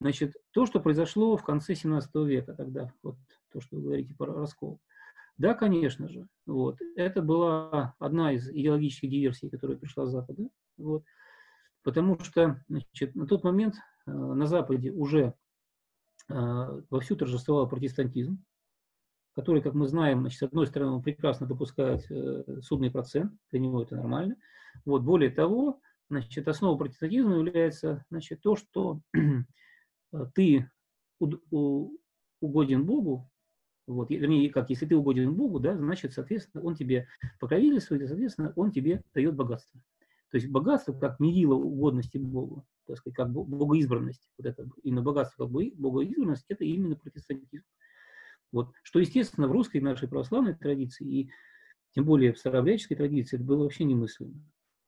[0.00, 3.16] Значит, то, что произошло в конце 17 века тогда, вот
[3.50, 4.80] то, что вы говорите про раскол.
[5.36, 6.28] Да, конечно же.
[6.46, 6.78] Вот.
[6.94, 10.48] Это была одна из идеологических диверсий, которая пришла с Запада.
[10.78, 11.02] Вот.
[11.82, 13.74] Потому что значит, на тот момент
[14.06, 15.34] э, на Западе уже
[16.28, 18.42] вовсю торжествовал протестантизм,
[19.36, 23.60] который, как мы знаем, значит, с одной стороны, он прекрасно допускает э, судный процент, для
[23.60, 24.36] него это нормально.
[24.86, 25.02] Вот.
[25.02, 29.02] Более того, значит, основой протестантизма является значит, то, что
[30.34, 30.70] ты
[32.40, 33.30] угоден Богу,
[33.86, 37.06] вот, вернее, как, если ты угоден Богу, да, значит, соответственно, Он тебе
[37.38, 39.80] покровительствует, и, соответственно, Он тебе дает богатство.
[40.30, 45.44] То есть богатство как мерило угодности Богу, так сказать, как богоизбранность, вот это именно богатство
[45.44, 47.64] как богоизбранность, это именно протестантизм.
[48.52, 51.30] Вот, что, естественно, в русской нашей православной традиции и
[51.92, 54.34] тем более в старообрядческой традиции это было вообще немыслимо.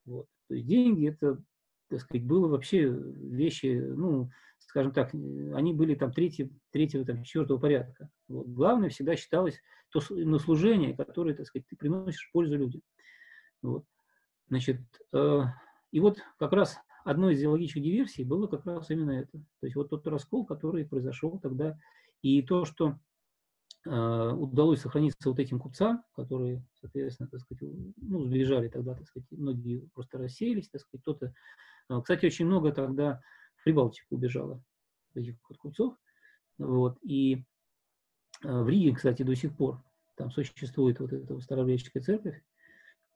[0.04, 0.26] Вот.
[0.48, 1.42] То есть деньги это,
[1.88, 7.58] так сказать, было вообще вещи, ну, скажем так, они были там третьего, третьего там, четвертого
[7.58, 8.10] порядка.
[8.28, 8.46] Вот.
[8.48, 12.82] Главное всегда считалось то на служение, которое, так сказать, ты приносишь пользу людям.
[13.62, 13.84] Вот.
[14.48, 14.80] Значит,
[15.12, 15.42] э,
[15.90, 19.32] и вот как раз одной из идеологических диверсий было как раз именно это.
[19.32, 21.78] То есть вот тот раскол, который произошел тогда,
[22.20, 22.98] и то, что
[23.86, 27.62] э, удалось сохраниться вот этим купцам, которые, соответственно, так сказать,
[27.96, 31.34] ну, сбежали тогда, так сказать, многие просто рассеялись, так сказать, кто-то...
[31.88, 33.22] Э, кстати, очень много тогда
[33.56, 34.62] в Прибалтику убежало
[35.14, 35.94] этих вот купцов.
[36.58, 36.98] Вот.
[37.02, 37.44] И
[38.44, 39.82] э, в Риге, кстати, до сих пор
[40.14, 42.42] там существует вот эта старообрядческая церковь.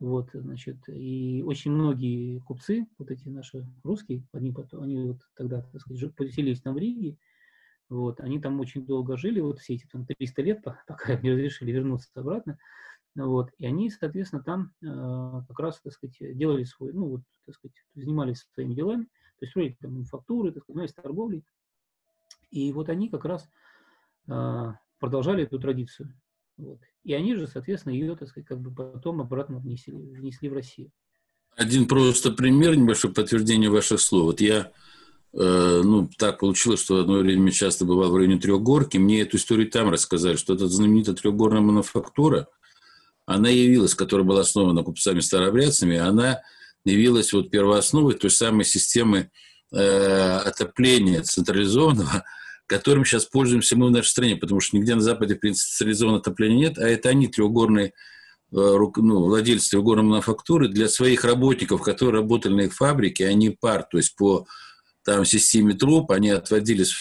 [0.02, 5.80] Вот, значит, и очень многие купцы, вот эти наши русские, они, они вот тогда, так
[5.80, 7.18] сказать, поселились там в Риге,
[7.88, 11.70] вот, они там очень долго жили, вот все эти там 300 лет, пока не разрешили
[11.70, 12.58] вернуться обратно,
[13.14, 17.54] вот, и они, соответственно, там э, как раз, так сказать, делали свой, ну, вот, так
[17.54, 21.44] сказать, занимались своими делами, то есть строили там мануфактуры, так сказать, занимались торговлей.
[22.50, 23.48] И вот они как раз
[24.26, 26.12] э, продолжали эту традицию.
[26.62, 26.78] Вот.
[27.02, 30.92] И они же, соответственно, ее, так сказать, как бы потом обратно внесли, внесли в Россию.
[31.56, 34.24] Один просто пример, небольшое подтверждение ваших слов.
[34.24, 34.70] Вот я,
[35.34, 39.70] э, ну, так получилось, что одно время часто бывал в районе Трехгорки, мне эту историю
[39.70, 42.46] там рассказали, что эта знаменитая трехгорная мануфактура,
[43.26, 46.40] она явилась, которая была основана купцами-старообрядцами, она
[46.84, 49.30] явилась вот первоосновой той самой системы
[49.72, 52.24] э, отопления централизованного,
[52.66, 56.20] которым сейчас пользуемся мы в нашей стране, потому что нигде на Западе, в принципе, централизованного
[56.20, 57.90] отопления нет, а это они, трехгорные э,
[58.50, 63.98] ну, владельцы трехгорной мануфактуры, для своих работников, которые работали на их фабрике, они пар, то
[63.98, 64.46] есть по
[65.04, 66.94] там, системе труб, они отводили с,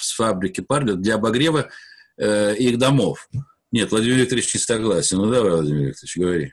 [0.00, 1.70] с фабрики пар для обогрева
[2.18, 3.28] э, их домов.
[3.72, 5.18] Нет, Владимир Викторович не согласен.
[5.18, 6.52] Ну давай, Владимир Викторович, говори.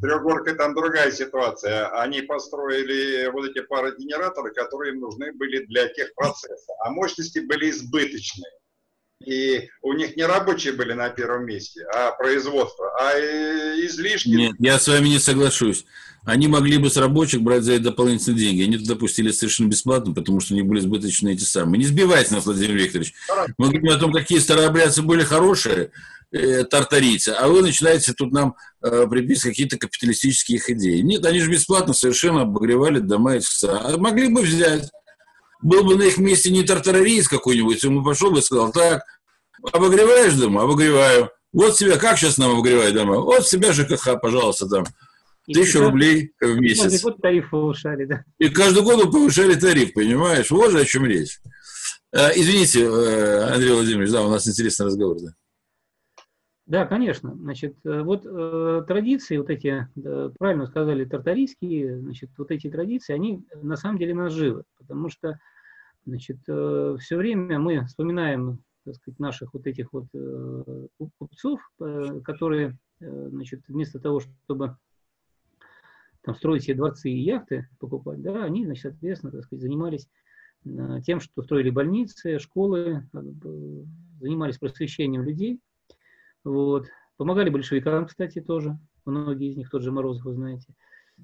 [0.00, 1.88] Трехгоркой там другая ситуация.
[2.00, 6.76] Они построили вот эти парогенераторы, которые им нужны были для тех процессов.
[6.84, 8.52] А мощности были избыточные.
[9.24, 14.28] И у них не рабочие были на первом месте, а производство, а излишки...
[14.28, 15.84] Нет, я с вами не соглашусь.
[16.24, 18.62] Они могли бы с рабочих брать за это дополнительные деньги.
[18.62, 21.78] Они туда пустили совершенно бесплатно, потому что у них были избыточные эти самые.
[21.78, 23.14] Не сбивайте нас, Владимир Викторович.
[23.26, 23.52] Хорошо.
[23.58, 25.90] Мы говорим о том, какие старообрядцы были хорошие,
[26.30, 31.00] э, тартарийцы, а вы начинаете тут нам э, приписывать какие-то капиталистические их идеи.
[31.00, 34.90] Нет, они же бесплатно совершенно обогревали дома и А могли бы взять.
[35.60, 39.02] Был бы на их месте не тартариец какой-нибудь, ему пошел бы и сказал, так,
[39.72, 40.62] обогреваешь дома?
[40.62, 41.30] Обогреваю.
[41.52, 43.18] Вот себя, как сейчас нам обогревать дома?
[43.18, 44.84] Вот себя ЖКХ, пожалуйста, там.
[45.46, 46.82] Тысячу рублей в месяц.
[46.82, 48.22] Каждый год тариф повышали, да.
[48.38, 50.50] И каждый год повышали тариф, понимаешь?
[50.50, 51.40] Вот же о чем речь.
[52.12, 55.30] А, извините, э, Андрей Владимирович, да, у нас интересный разговор, да.
[56.68, 57.34] Да, конечно.
[57.34, 63.14] Значит, э, вот э, традиции, вот эти, э, правильно сказали, тартарийские, значит, вот эти традиции,
[63.14, 65.40] они на самом деле нас живы, потому что,
[66.04, 72.20] значит, э, все время мы вспоминаем, так сказать, наших вот этих вот э, купцов, э,
[72.22, 74.76] которые, э, значит, вместо того, чтобы
[76.20, 80.06] там, строить себе дворцы и яхты, покупать, да, они, значит, соответственно, так сказать, занимались
[80.66, 83.08] э, тем, что строили больницы, школы,
[84.20, 85.62] занимались просвещением людей,
[86.48, 86.86] вот.
[87.16, 88.78] Помогали большевикам, кстати, тоже.
[89.04, 90.74] Многие из них, тот же Морозов, вы знаете,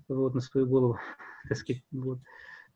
[0.08, 0.98] вот, на свою голову.
[1.92, 2.18] Вот.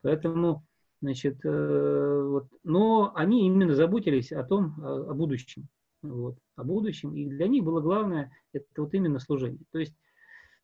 [0.01, 0.63] Поэтому
[1.01, 5.69] Значит, э, вот, но они именно заботились о том, о, о будущем.
[6.01, 7.15] Вот, о будущем.
[7.15, 9.61] И для них было главное это вот именно служение.
[9.71, 9.93] То есть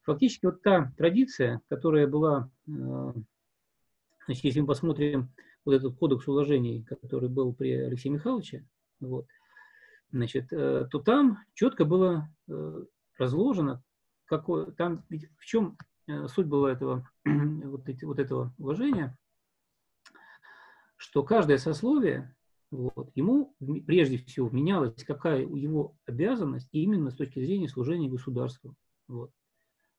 [0.02, 3.14] фактически вот та традиция, которая была, э,
[4.26, 5.30] значит, если мы посмотрим
[5.64, 8.66] вот этот кодекс уложений, который был при Алексее Михайловиче,
[9.00, 9.28] вот,
[10.16, 12.30] значит, э, то там четко было
[13.18, 13.84] разложено,
[14.26, 15.04] какое, там,
[15.38, 15.78] в чем
[16.28, 19.18] суть была этого, вот, эти, вот этого уложения,
[20.98, 22.36] что каждое сословие,
[22.72, 28.76] вот, ему прежде всего менялась какая его обязанность именно с точки зрения служения государству.
[29.08, 29.32] Вот.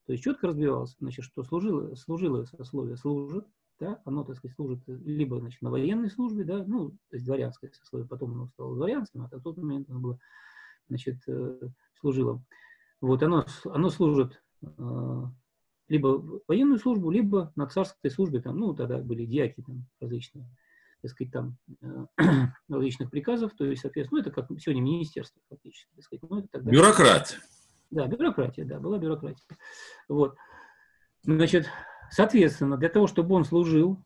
[0.06, 3.46] То есть четко разбивалось, значит, что служило, служилое сословие служит,
[3.78, 7.70] да, оно, так сказать, служит либо значит, на военной службе, да, ну, то есть дворянское
[7.72, 10.18] сословие, потом оно стало дворянским, а в тот момент оно было,
[10.88, 11.60] значит, э,
[12.00, 12.42] служило.
[13.00, 15.22] Вот оно, оно служит э,
[15.88, 20.48] либо военную службу, либо на царской службе, там, ну, тогда были дьяки там различные,
[21.02, 22.06] так сказать, там, э,
[22.68, 26.22] различных приказов, то есть, соответственно, ну, это как сегодня министерство фактически, так сказать.
[26.28, 26.70] Ну, это тогда...
[26.70, 27.38] Бюрократ.
[27.90, 29.44] Да, бюрократия, да, была бюрократия.
[30.08, 30.36] Вот.
[31.22, 31.66] Значит,
[32.10, 33.98] соответственно, для того, чтобы он служил,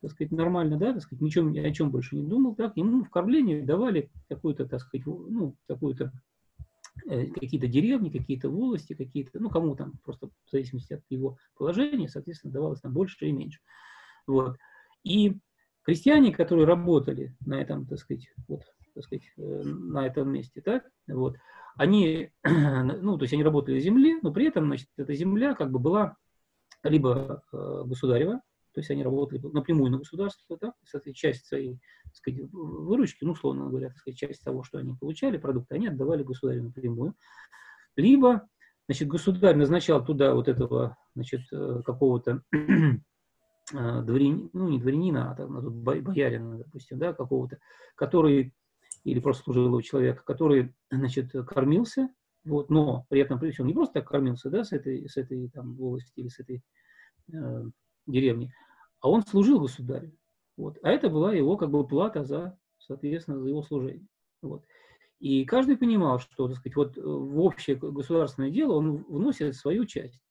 [0.00, 3.04] так сказать, нормально, да, так сказать, ничем, ни о чем больше не думал, так, ему
[3.04, 6.12] в кормлении давали какую-то, так сказать, ну, какую-то
[7.06, 12.08] э, какие-то деревни, какие-то волости, какие-то, ну, кому там, просто в зависимости от его положения,
[12.08, 13.60] соответственно, давалось там больше и меньше.
[14.26, 14.56] Вот.
[15.04, 15.38] И
[15.82, 18.62] крестьяне, которые работали на этом, так сказать, вот,
[18.94, 21.36] так сказать, э, на этом месте, так, вот,
[21.76, 25.70] они, ну, то есть они работали в земле, но при этом, значит, эта земля как
[25.70, 26.16] бы была
[26.82, 28.40] либо э, государева,
[28.72, 33.32] то есть они работали напрямую на государство, да, соответственно, часть своей, так сказать, выручки, ну,
[33.32, 37.14] условно говоря, так сказать, часть того, что они получали, продукты, они отдавали государю напрямую.
[37.96, 38.48] Либо,
[38.86, 42.56] значит, государь назначал туда вот этого, значит, э, какого-то э,
[43.72, 47.58] дворянина, ну, не дворянина, а там, ну, боярина, допустим, да, какого-то,
[47.96, 48.54] который
[49.02, 52.08] или просто служилого человека, который, значит, кормился,
[52.44, 55.48] вот, но при этом, при всем, не просто так кормился, да, с этой, с этой
[55.50, 56.62] там волости или с этой
[57.32, 57.64] э,
[58.06, 58.52] деревни,
[59.00, 60.12] а он служил государю.
[60.56, 60.78] Вот.
[60.82, 64.06] А это была его как бы плата за, соответственно, за его служение.
[64.42, 64.64] Вот.
[65.18, 70.22] И каждый понимал, что, так сказать, вот в общее государственное дело он вносит свою часть.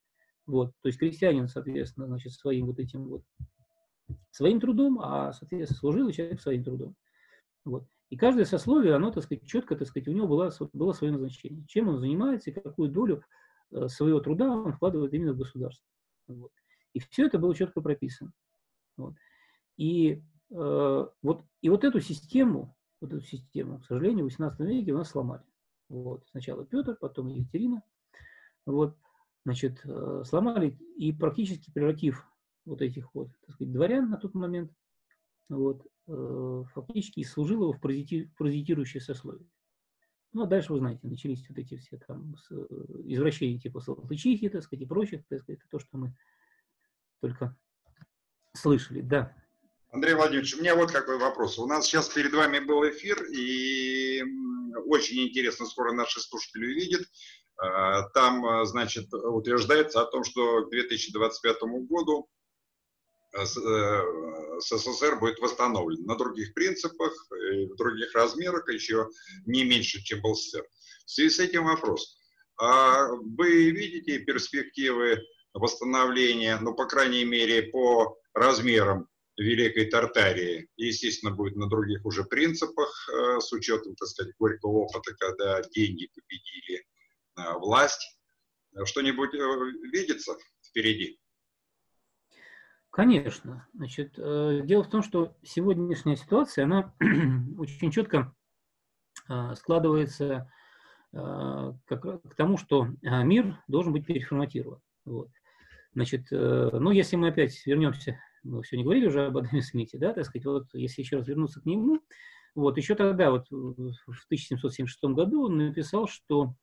[0.46, 0.72] Вот.
[0.82, 3.22] То есть крестьянин, соответственно, значит, своим вот этим вот
[4.30, 6.96] своим трудом, а, соответственно, служил человек своим трудом.
[7.64, 7.84] Вот.
[8.10, 11.64] И каждое сословие, оно, так сказать, четко, так сказать, у него было, было свое назначение.
[11.66, 13.22] Чем он занимается и какую долю
[13.70, 15.86] э, своего труда он вкладывает именно в государство.
[16.26, 16.50] Вот.
[16.92, 18.32] И все это было четко прописано.
[18.96, 19.14] Вот.
[19.76, 24.92] И, э, вот, и вот эту систему, вот эту систему, к сожалению, в XVIII веке
[24.92, 25.44] у нас сломали.
[25.88, 26.26] Вот.
[26.30, 27.80] Сначала Петр, потом Екатерина.
[28.66, 28.96] Вот.
[29.44, 32.26] Значит, э, сломали и практически превратив
[32.64, 34.72] вот этих вот, так сказать, дворян на тот момент
[35.56, 39.48] вот, Э, фактически служило в паразитирующее сословие.
[40.32, 42.54] Ну, а дальше, вы знаете, начались вот эти все там э,
[43.04, 46.16] извращения типа Салтычихи, так сказать, и прочих, так сказать, то, что мы
[47.20, 47.56] только
[48.54, 49.36] слышали, да.
[49.90, 51.58] Андрей Владимирович, у меня вот какой вопрос.
[51.58, 54.22] У нас сейчас перед вами был эфир, и
[54.86, 57.02] очень интересно, скоро наши слушатели увидят.
[57.62, 61.56] Э, там, значит, утверждается о том, что к 2025
[61.88, 62.28] году
[63.32, 69.08] СССР будет восстановлен на других принципах, в других размерах, еще
[69.46, 70.64] не меньше, чем был СССР.
[71.06, 72.18] В связи с этим вопрос.
[72.60, 75.22] А вы видите перспективы
[75.54, 83.08] восстановления, ну, по крайней мере, по размерам Великой Тартарии, естественно, будет на других уже принципах,
[83.08, 86.84] э, с учетом, так сказать, горького опыта, когда деньги победили
[87.36, 88.18] э, власть.
[88.84, 89.38] Что-нибудь э,
[89.90, 91.18] видится впереди?
[92.90, 93.68] Конечно.
[93.72, 96.92] Значит, э, дело в том, что сегодняшняя ситуация, она
[97.58, 98.34] очень четко
[99.28, 100.50] э, складывается
[101.12, 104.80] э, к тому, что мир должен быть переформатирован.
[105.04, 105.28] Вот.
[105.92, 110.24] Значит, ну, если мы опять вернемся, мы не говорили уже об Адаме Смите, да, так
[110.24, 112.00] сказать, вот если еще раз вернуться к нему,
[112.54, 116.54] вот, еще тогда, вот в 1776 году он написал, что,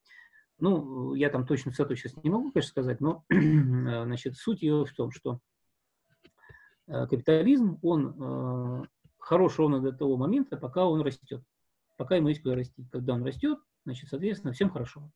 [0.59, 4.93] ну, я там точно цитату сейчас не могу, конечно, сказать, но, значит, суть ее в
[4.93, 5.41] том, что
[6.87, 8.85] капитализм, он э,
[9.17, 11.43] хорош ровно до того момента, пока он растет.
[11.97, 12.85] Пока ему есть куда расти.
[12.91, 15.11] Когда он растет, значит, соответственно, всем хорошо.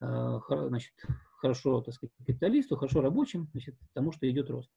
[0.00, 0.94] Э, значит,
[1.38, 4.70] хорошо, так сказать, капиталисту, хорошо рабочим, значит, потому что идет рост.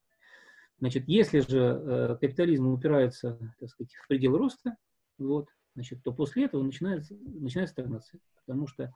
[0.79, 4.75] Значит, если же капитализм упирается, так сказать, в предел роста,
[5.17, 8.19] вот, значит, то после этого начинается, начинается стагнация.
[8.45, 8.93] Потому что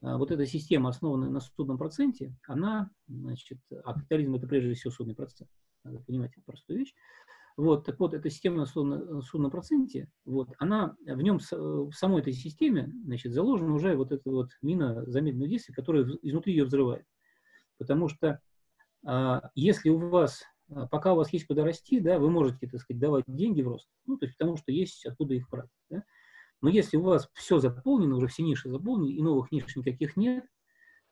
[0.00, 5.14] вот эта система, основанная на судном проценте, она, значит, а капитализм это прежде всего судный
[5.14, 5.50] процент
[5.84, 6.94] надо понимать простую вещь.
[7.56, 12.32] Вот, так вот, эта система на судном проценте, вот, она, в нем, в самой этой
[12.32, 17.04] системе, значит, заложена уже вот эта вот мина замедленного действия, которая изнутри ее взрывает.
[17.76, 18.40] Потому что
[19.04, 22.80] а, если у вас, а, пока у вас есть куда расти, да, вы можете, так
[22.80, 26.04] сказать, давать деньги в рост, ну, то есть потому что есть откуда их брать, да.
[26.62, 30.44] Но если у вас все заполнено, уже все ниши заполнены, и новых ниш никаких нет,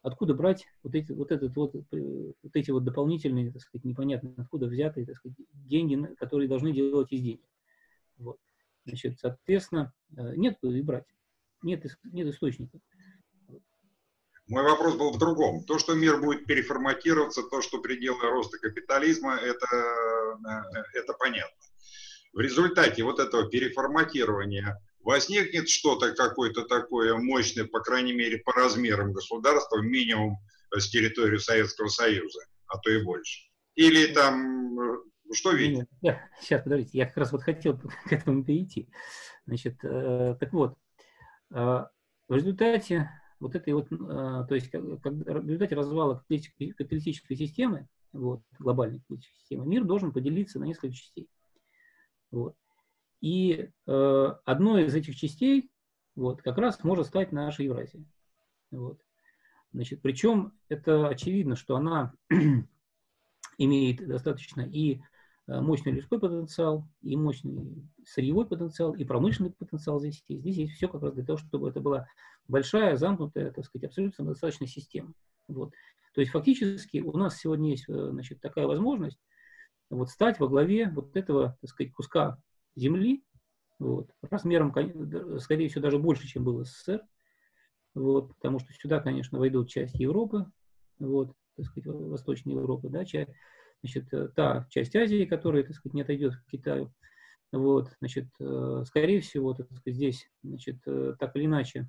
[0.09, 4.35] откуда брать вот эти вот, этот вот, э, вот эти вот дополнительные, так сказать, непонятно
[4.37, 7.47] откуда взятые, так сказать, деньги, которые должны делать из денег.
[8.17, 8.39] Вот.
[8.85, 11.07] Значит, соответственно, э, нет куда и брать,
[11.63, 12.81] нет, нет источников.
[14.49, 15.63] Мой вопрос был в другом.
[15.65, 21.63] То, что мир будет переформатироваться, то, что пределы роста капитализма, это, э, это понятно.
[22.33, 29.15] В результате вот этого переформатирования возникнет что-то какое-то такое мощное, по крайней мере, по размерам
[29.15, 30.37] государства, минимум
[30.71, 33.49] с территории Советского Союза, а то и больше.
[33.75, 34.99] Или там, э,
[35.33, 35.87] что видите?
[36.03, 38.91] Нет, сейчас, подождите, я как раз вот хотел к этому перейти.
[39.47, 40.77] Значит, э, так вот,
[41.53, 43.09] э, в результате
[43.41, 49.03] вот этой вот, э, то есть как, в результате развала капиталистической системы, вот, глобальной
[49.39, 51.31] системы, мир должен поделиться на несколько частей.
[52.31, 52.55] Вот.
[53.21, 55.71] И э, одной из этих частей
[56.15, 58.05] вот, как раз может стать наша Евразия.
[58.71, 59.01] Вот.
[59.73, 62.13] Значит, причем это очевидно, что она
[63.59, 65.01] имеет достаточно и
[65.47, 70.43] э, мощный людской потенциал, и мощный сырьевой потенциал, и промышленный потенциал здесь есть.
[70.43, 72.07] Здесь есть все как раз для того, чтобы это была
[72.47, 75.13] большая, замкнутая, так сказать, абсолютно самодостаточная система.
[75.49, 75.73] Вот.
[76.15, 79.19] То есть фактически у нас сегодня есть э, значит, такая возможность
[79.91, 82.39] вот, стать во главе вот этого, так сказать, куска
[82.79, 83.25] Земли,
[83.79, 84.73] вот, размером,
[85.41, 87.03] скорее всего, даже больше, чем был СССР,
[87.95, 90.47] вот, потому что сюда, конечно, войдут часть Европы,
[90.99, 93.31] вот, так сказать, Восточной Европы, да, часть,
[93.83, 96.93] значит, э, та часть Азии, которая, так сказать, не отойдет к Китаю,
[97.53, 101.89] вот, значит, э, скорее всего, так сказать, здесь, значит, э, так или иначе,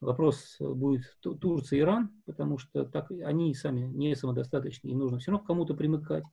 [0.00, 5.30] вопрос будет Турция и Иран, потому что так они сами не самодостаточны, и нужно все
[5.30, 6.24] равно к кому-то примыкать.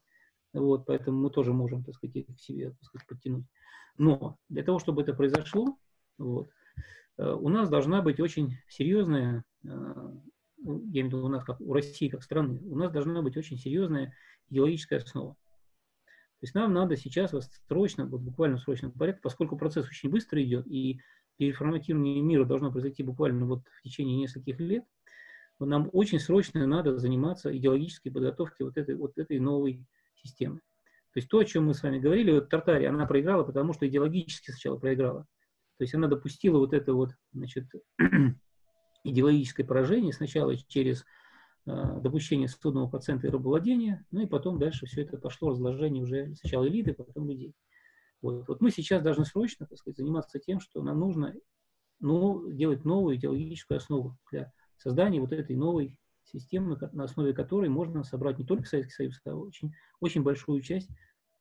[0.52, 3.44] Вот, поэтому мы тоже можем, так сказать, их к себе так сказать, подтянуть.
[3.98, 5.76] Но для того, чтобы это произошло,
[6.16, 6.48] вот,
[7.18, 11.44] э, у нас должна быть очень серьезная, э, ну, я имею в виду у нас,
[11.44, 14.14] как у России, как страны, у нас должна быть очень серьезная
[14.50, 15.34] идеологическая основа.
[16.40, 20.08] То есть нам надо сейчас вот срочно, вот буквально в срочном порядке, поскольку процесс очень
[20.08, 21.00] быстро идет, и
[21.36, 24.84] переформатирование мира должно произойти буквально вот в течение нескольких лет,
[25.58, 29.84] нам очень срочно надо заниматься идеологической подготовкой вот этой, вот этой новой
[30.22, 30.60] системы.
[31.12, 33.88] То есть то, о чем мы с вами говорили, вот Тартария, она проиграла, потому что
[33.88, 35.26] идеологически сначала проиграла.
[35.78, 37.66] То есть она допустила вот это вот, значит,
[39.04, 41.04] идеологическое поражение сначала через
[41.66, 46.34] э, допущение судного процента и рабовладения, ну и потом дальше все это пошло разложение уже
[46.34, 47.54] сначала элиты, потом людей.
[48.20, 51.34] Вот, вот мы сейчас должны срочно, так сказать, заниматься тем, что нам нужно
[52.00, 55.96] ну, делать новую идеологическую основу для создания вот этой новой
[56.28, 60.88] системы, на основе которой можно собрать не только Советский Союз, а очень, очень большую часть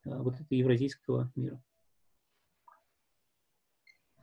[0.06, 1.62] а, вот этого евразийского мира.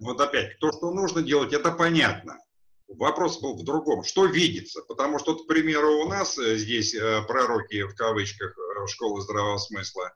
[0.01, 2.39] Вот опять, то, что нужно делать, это понятно.
[2.89, 4.05] Вопрос был в другом.
[4.05, 4.83] Что видится?
[4.83, 9.59] Потому что, к примеру, у нас э, здесь э, пророки, в кавычках, э, школы здравого
[9.59, 10.13] смысла,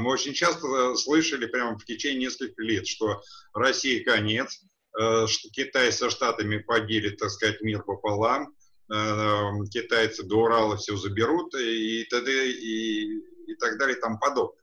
[0.00, 3.22] мы очень часто слышали прямо в течение нескольких лет, что
[3.52, 4.60] России конец,
[4.90, 8.52] что Китай со Штатами поделит, так сказать, мир пополам,
[8.88, 12.50] китайцы до Урала все заберут и, т.д.
[12.50, 13.18] И,
[13.48, 14.62] и так далее и тому подобное.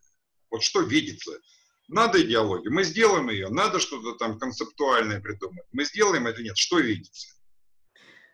[0.52, 1.32] Вот что видится?
[1.88, 5.66] Надо идеологию, мы сделаем ее, надо что-то там концептуальное придумать.
[5.72, 7.28] Мы сделаем это, нет, что видится?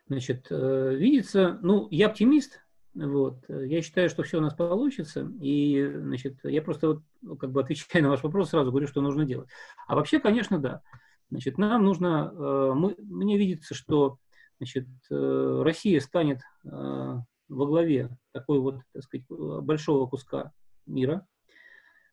[0.07, 2.61] Значит, э, видится, ну, я оптимист,
[2.93, 7.51] вот, я считаю, что все у нас получится, и, значит, я просто вот, ну, как
[7.51, 9.49] бы отвечая на ваш вопрос, сразу говорю, что нужно делать.
[9.87, 10.81] А вообще, конечно, да.
[11.29, 14.17] Значит, нам нужно, э, мы, мне видится, что
[14.61, 20.53] значит, э, Россия станет э, во главе такой вот, так сказать, большого куска
[20.85, 21.25] мира,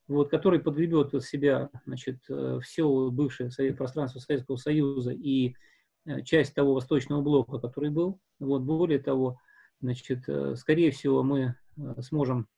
[0.06, 5.54] вот, который подгребет под себя значит, э, все бывшее пространство Советского Союза и
[6.24, 8.18] часть того восточного блока, который был.
[8.38, 9.38] Вот, более того,
[9.82, 11.54] значит, скорее всего, мы
[12.00, 12.48] сможем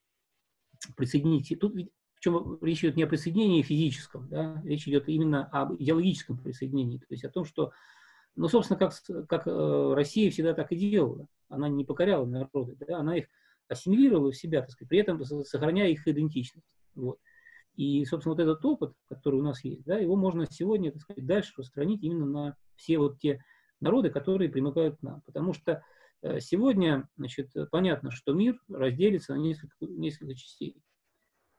[0.97, 1.59] присоединить...
[1.59, 1.74] Тут
[2.14, 7.07] причем речь идет не о присоединении физическом, да, речь идет именно об идеологическом присоединении, то
[7.09, 7.72] есть о том, что
[8.36, 8.92] ну, собственно, как,
[9.28, 11.26] как э, Россия всегда так и делала.
[11.48, 12.98] Она не покоряла народы, да?
[12.98, 13.26] она их
[13.68, 16.66] ассимилировала в себя, так сказать, при этом сохраняя их идентичность.
[16.94, 17.18] Вот.
[17.76, 21.26] И, собственно, вот этот опыт, который у нас есть, да, его можно сегодня, так сказать,
[21.26, 23.42] дальше распространить именно на все вот те
[23.80, 25.22] народы, которые примыкают к нам.
[25.22, 25.82] Потому что
[26.22, 30.82] э, сегодня, значит, понятно, что мир разделится на несколько, несколько частей.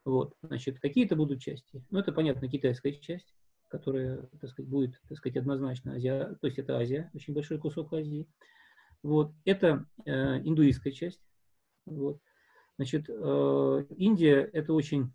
[0.04, 1.84] Вот, значит, какие-то будут части.
[1.92, 3.34] Ну, это, понятно, китайская часть,
[3.72, 7.94] которая, так сказать, будет, так сказать, однозначно Азия, то есть это Азия, очень большой кусок
[7.94, 8.28] Азии.
[9.02, 10.12] Вот, это э,
[10.44, 11.22] индуистская часть.
[11.86, 12.20] Вот.
[12.76, 15.12] Значит, э, Индия– это очень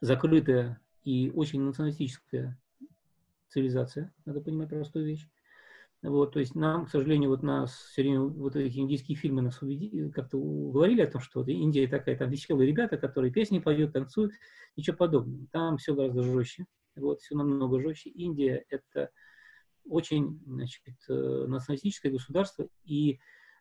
[0.00, 2.58] закрытая и очень националистическая
[3.48, 5.28] цивилизация, надо понимать простую вещь.
[6.02, 9.58] Вот, то есть нам, к сожалению, вот нас все время вот эти индийские фильмы нас
[10.14, 14.32] как-то говорили о том, что вот Индия такая, там веселые ребята, которые песни поют, танцуют,
[14.76, 15.46] ничего подобного.
[15.52, 16.64] Там все гораздо жестче,
[17.00, 18.10] вот, все намного жестче.
[18.10, 19.10] Индия– это
[19.84, 23.18] очень, значит, э, националистическое государство, и,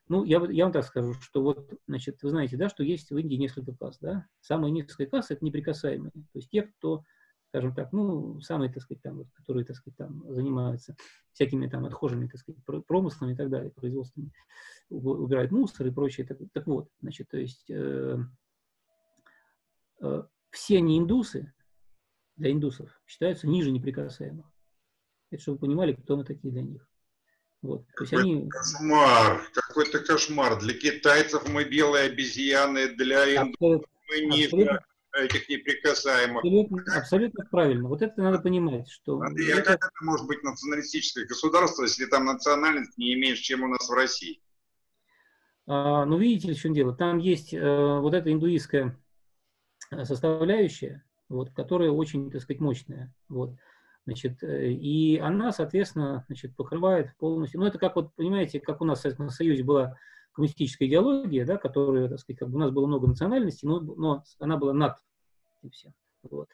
[0.07, 3.17] ну, я, я вам так скажу, что вот, значит, вы знаете, да, что есть в
[3.17, 7.03] Индии несколько касс, да, самая низкая касса– это неприкасаемые, то есть те, кто
[7.49, 10.95] скажем так, ну, самые, так сказать, там, вот, которые, так сказать, там занимаются
[11.33, 14.31] всякими там отхожими, так сказать, промыслами и так далее, производствами,
[14.89, 16.27] убирают мусор и прочее.
[16.27, 18.19] Так, так вот, значит, то есть э,
[20.01, 21.51] э, все не индусы
[22.39, 24.45] для индусов считаются ниже неприкасаемых.
[25.29, 26.87] Это чтобы вы понимали, кто мы такие для них.
[27.61, 27.85] Вот.
[27.95, 28.49] То есть они...
[28.49, 30.57] кошмар, какой-то кошмар.
[30.59, 34.79] Для китайцев мы белые обезьяны, для индусов мы ниже
[35.13, 36.37] этих неприкасаемых.
[36.37, 37.89] Абсолютно, абсолютно правильно.
[37.89, 39.19] Вот это надо понимать, что...
[39.19, 39.73] Андрей, это...
[39.73, 43.89] а как это может быть националистическое государство, если там национальность не имеешь, чем у нас
[43.89, 44.41] в России?
[45.67, 46.95] А, ну, видите, в чем дело.
[46.95, 48.97] Там есть э, вот эта индуистская
[49.91, 53.13] э, составляющая, вот, которая очень, так сказать, мощная.
[53.29, 53.55] Вот.
[54.05, 57.59] Значит, э, и она, соответственно, значит, покрывает полностью...
[57.59, 59.95] Ну, это как вот, понимаете, как у нас в Советском Союзе была
[60.33, 64.23] коммунистическая идеология, да, которая, так сказать, как бы у нас было много национальностей, но, но
[64.39, 64.97] она была над
[65.71, 65.93] всем.
[66.23, 66.49] Вот.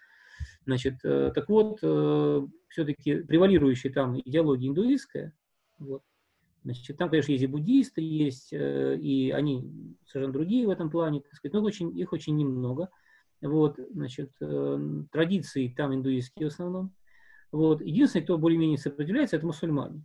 [0.65, 5.33] Значит, э, так вот, э, все-таки превалирующая там идеология индуистская,
[5.77, 6.03] вот,
[6.65, 11.21] Значит, там, конечно, есть и буддисты, есть, э, и они совершенно другие в этом плане,
[11.21, 12.89] так сказать, но очень, их очень немного.
[13.41, 14.79] Вот, значит, э,
[15.11, 16.93] традиции там индуистские в основном.
[17.51, 17.81] Вот.
[17.81, 20.03] Единственный, кто более-менее сопротивляется, это мусульмане.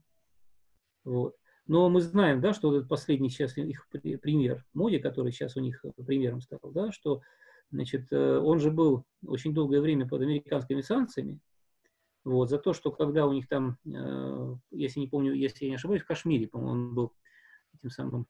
[1.05, 1.37] Вот.
[1.67, 5.85] Но мы знаем, да, что этот последний сейчас их пример, Моди, который сейчас у них
[6.07, 7.23] примером стал, да, что
[7.71, 11.39] значит, э, он же был очень долгое время под американскими санкциями,
[12.25, 15.77] вот, за то, что когда у них там, э, если не помню, если я не
[15.77, 17.13] ошибаюсь, в Кашмире, по-моему, он был
[17.75, 18.27] этим самым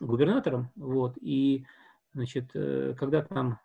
[0.00, 1.64] губернатором, вот, и,
[2.12, 3.60] значит, когда там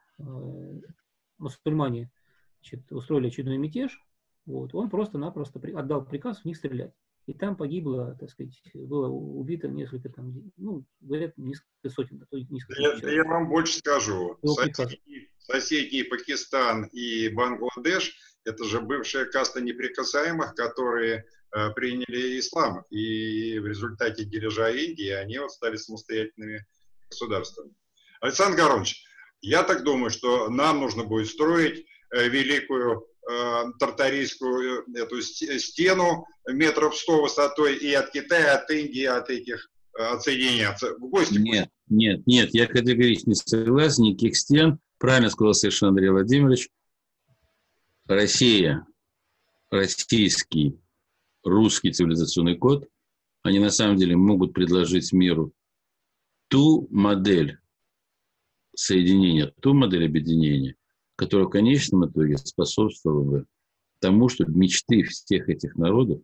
[1.37, 2.11] мусульмане
[2.59, 3.99] значит, устроили очередной мятеж,
[4.45, 6.93] вот, он просто-напросто отдал приказ в них стрелять.
[7.27, 12.81] И там погибло, так сказать, было убито несколько там, ну, говорят, несколько сотен, а несколько
[12.81, 14.37] я, я вам больше скажу.
[14.41, 18.15] Соседний, соседний Пакистан и Бангладеш–
[18.45, 22.85] это же бывшая каста неприкасаемых, которые э, приняли ислам.
[22.89, 26.65] И в результате дележа Индии они вот стали самостоятельными
[27.09, 27.73] государствами.
[28.21, 29.03] Александр Горович,
[29.41, 36.25] я так думаю, что нам нужно будет строить э, великую Э, тартарийскую э, эту стену
[36.49, 40.95] метров 100 высотой и от Китая, от Индии, от этих отсоединяться.
[40.95, 44.79] В гости нет, нет, нет, я категорически не согласен, никаких стен.
[44.97, 46.69] Правильно сказал совершенно Андрей Владимирович.
[48.05, 48.87] Россия,
[49.71, 50.79] российский,
[51.43, 52.87] русский цивилизационный код,
[53.43, 55.51] они на самом деле могут предложить миру
[56.47, 57.57] ту модель
[58.77, 60.75] соединения, ту модель объединения,
[61.15, 63.45] которая в конечном итоге способствовала бы
[63.99, 66.21] тому, чтобы мечты всех этих народов,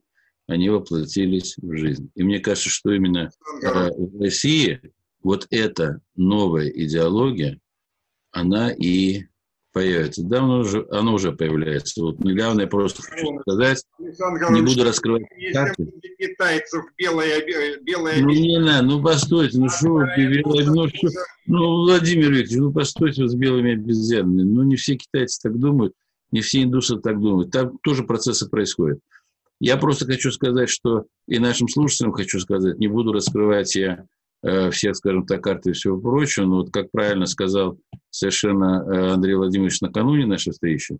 [0.48, 2.12] они воплотились в жизнь.
[2.16, 3.32] И мне кажется, что именно
[3.64, 4.80] э, в России
[5.24, 7.60] вот эта новая идеология,
[8.32, 9.24] она и
[9.74, 10.24] появится.
[10.24, 12.02] Да, оно уже, оно уже появляется.
[12.02, 15.92] Вот главное просто хочу сказать, не буду раскрывать карты.
[16.18, 17.44] китайцев белая,
[17.82, 18.22] белая...
[18.22, 20.06] Ну, не надо, ну, постойте, ну, что вы,
[20.66, 21.08] ну, что,
[21.48, 24.44] ну, Владимир Викторович, ну, постойте вот с белыми обезьянами.
[24.44, 25.94] Ну, не все китайцы так думают,
[26.32, 27.52] не все индусы так думают.
[27.52, 29.00] Там тоже процессы происходят.
[29.60, 34.06] Я просто хочу сказать, что и нашим слушателям хочу сказать, не буду раскрывать я
[34.72, 36.46] всех, скажем так, карты и всего прочего.
[36.46, 37.78] Но вот как правильно сказал
[38.10, 40.98] совершенно э, Андрей Владимирович накануне нашей встречи,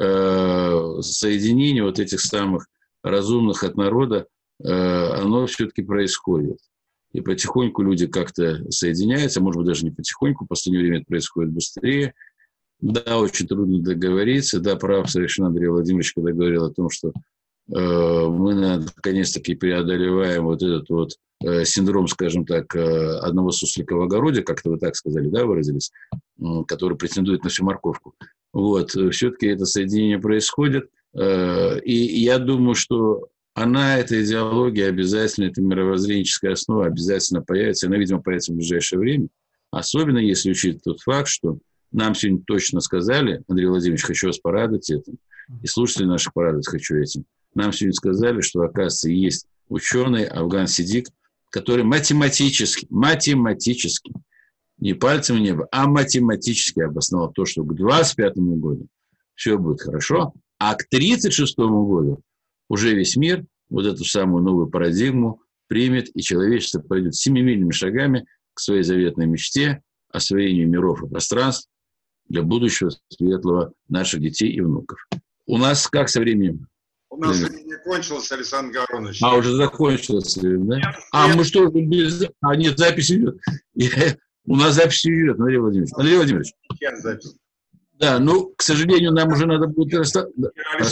[0.00, 2.66] э, соединение вот этих самых
[3.02, 4.26] разумных от народа,
[4.60, 6.58] оно все-таки происходит.
[7.12, 11.52] И потихоньку люди как-то соединяются, может быть, даже не потихоньку, в последнее время это происходит
[11.52, 12.12] быстрее.
[12.80, 14.60] Да, очень трудно договориться.
[14.60, 17.12] Да, прав совершенно Андрей Владимирович, когда говорил о том, что
[17.68, 21.10] мы наконец-таки преодолеваем вот этот вот
[21.44, 25.92] Э, синдром, скажем так, э, одного суслика в огороде, как-то вы так сказали, да, выразились,
[26.66, 28.14] который претендует на всю морковку.
[28.52, 35.62] Вот, э, все-таки это соединение происходит, и я думаю, что она, эта идеология обязательно, эта
[35.62, 39.28] мировоззренческая основа обязательно появится, она, видимо, появится в ближайшее время,
[39.70, 41.58] особенно если учитывать тот факт, что
[41.92, 45.18] нам сегодня точно сказали, Андрей Владимирович, хочу вас порадовать этим,
[45.62, 47.24] и слушатели наших порадовать хочу этим.
[47.54, 51.08] Нам сегодня сказали, что, оказывается, есть ученый Афган Сидик,
[51.50, 54.12] который математически, математически,
[54.78, 58.86] не пальцем в небо, а математически обосновал то, что к 25 году
[59.34, 62.22] все будет хорошо, а к 36 году
[62.68, 68.60] уже весь мир вот эту самую новую парадигму примет, и человечество пойдет семимильными шагами к
[68.60, 71.68] своей заветной мечте освоению миров и пространств
[72.28, 74.98] для будущего светлого наших детей и внуков.
[75.46, 76.66] У нас как со временем?
[77.10, 79.22] У нас время кончилось, Александр Гаронович.
[79.22, 80.76] А, уже закончилось, да?
[80.76, 82.24] Нет, а, мы что, без...
[82.42, 83.38] А, нет, запись идет.
[84.44, 85.92] У нас запись идет, Андрей Владимирович.
[85.94, 86.52] Андрей Владимирович.
[87.94, 89.94] Да, ну, к сожалению, нам уже надо будет...
[89.94, 90.30] Александр
[90.78, 90.84] а,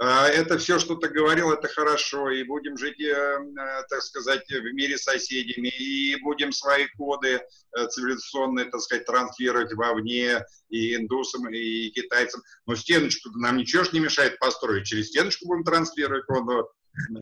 [0.00, 4.72] это все, что ты говорил, это хорошо, и будем жить, э, э, так сказать, в
[4.72, 11.48] мире с соседями, и будем свои коды э, цивилизационные, так сказать, транслировать вовне, и индусам,
[11.52, 12.42] и китайцам.
[12.66, 16.24] Но стеночку нам ничего ж не мешает построить, через стеночку будем транслировать.
[16.28, 16.64] Он,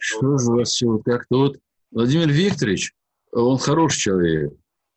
[0.01, 1.57] что же у вас все как-то вот...
[1.93, 2.93] Владимир Викторович,
[3.31, 4.53] он хороший человек,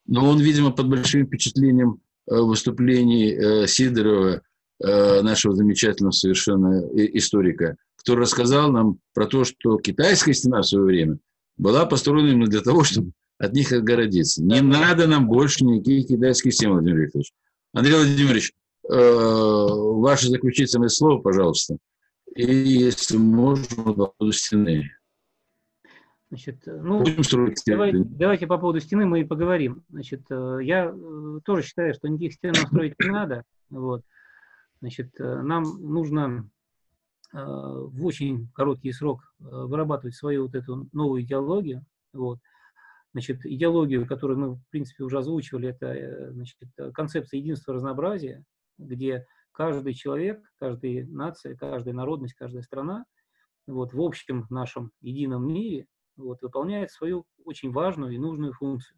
[0.05, 4.41] но он, видимо, под большим впечатлением выступлений Сидорова
[4.81, 11.17] нашего замечательного совершенно историка, который рассказал нам про то, что китайская стена в свое время
[11.57, 14.43] была построена именно для того, чтобы от них отгородиться.
[14.43, 17.31] Не надо нам больше никаких китайских стен, Владимир Викторович.
[17.73, 18.53] Андрей Владимирович,
[18.89, 21.77] э, ваше заключительное слово, пожалуйста.
[22.35, 24.91] И, если можно, по поводу стены.
[26.29, 29.83] Значит, ну, Будем строить давайте, давайте по поводу стены мы и поговорим.
[29.89, 30.93] Значит, э, я
[31.43, 33.43] тоже считаю, что никаких стен строить не надо.
[33.69, 34.03] Вот.
[34.81, 36.49] Значит, э, нам нужно
[37.33, 41.85] э, в очень короткий срок э, вырабатывать свою вот эту новую идеологию.
[42.13, 42.39] Вот.
[43.11, 46.57] Значит, идеологию, которую мы, в принципе, уже озвучивали, это значит,
[46.93, 48.43] концепция единства разнообразия,
[48.77, 53.05] где каждый человек, каждая нация, каждая народность, каждая страна
[53.69, 58.97] вот, в общем нашем едином мире вот, выполняет свою очень важную и нужную функцию.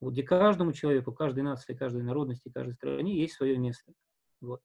[0.00, 3.92] Вот, где каждому человеку, каждой нации, каждой народности, каждой стране есть свое место.
[4.40, 4.60] Вот.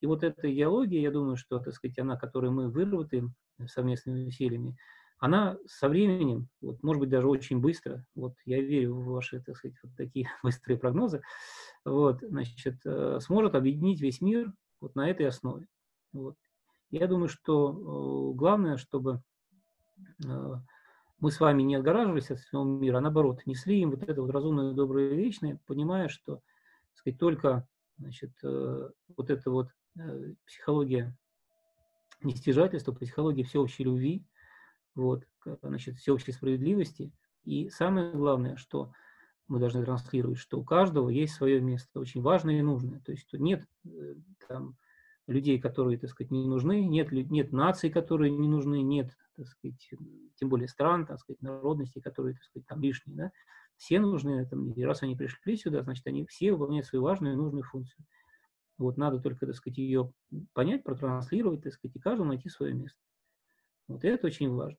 [0.00, 3.34] И вот эта идеология, я думаю, что, так сказать, она, которую мы выработаем
[3.66, 4.76] совместными усилиями,
[5.18, 9.56] она со временем, вот, может быть, даже очень быстро, вот я верю в ваши, так
[9.56, 11.20] сказать, вот такие быстрые прогнозы,
[11.84, 15.66] вот, значит, э, сможет объединить весь мир вот на этой основе.
[16.12, 16.36] Вот.
[16.90, 19.22] Я думаю, что э, главное, чтобы
[20.24, 20.54] э,
[21.18, 24.30] мы с вами не отгораживались от всего мира, а наоборот, несли им вот это вот
[24.30, 29.79] разумное, доброе вечное, понимая, что, так сказать, только значит, вот это вот Э,
[30.46, 31.16] психология
[32.22, 34.24] нестяжательства, психология всеобщей любви,
[34.94, 35.24] вот,
[35.62, 37.12] значит, всеобщей справедливости.
[37.44, 38.92] И самое главное, что
[39.48, 43.00] мы должны транслировать, что у каждого есть свое место, очень важное и нужное.
[43.00, 44.14] То есть нет э,
[44.46, 44.76] там,
[45.26, 49.90] людей, которые, так сказать, не нужны, нет, нет наций, которые не нужны, нет, так сказать,
[50.36, 53.32] тем более стран, так сказать, народностей, которые, так сказать, там лишние, да.
[53.76, 57.36] Все нужны, там, и раз они пришли сюда, значит, они все выполняют свою важную и
[57.36, 58.04] нужную функцию.
[58.80, 60.10] Вот надо только, так сказать, ее
[60.54, 62.98] понять, протранслировать, так сказать, и каждому найти свое место.
[63.88, 64.78] Вот и это очень важно.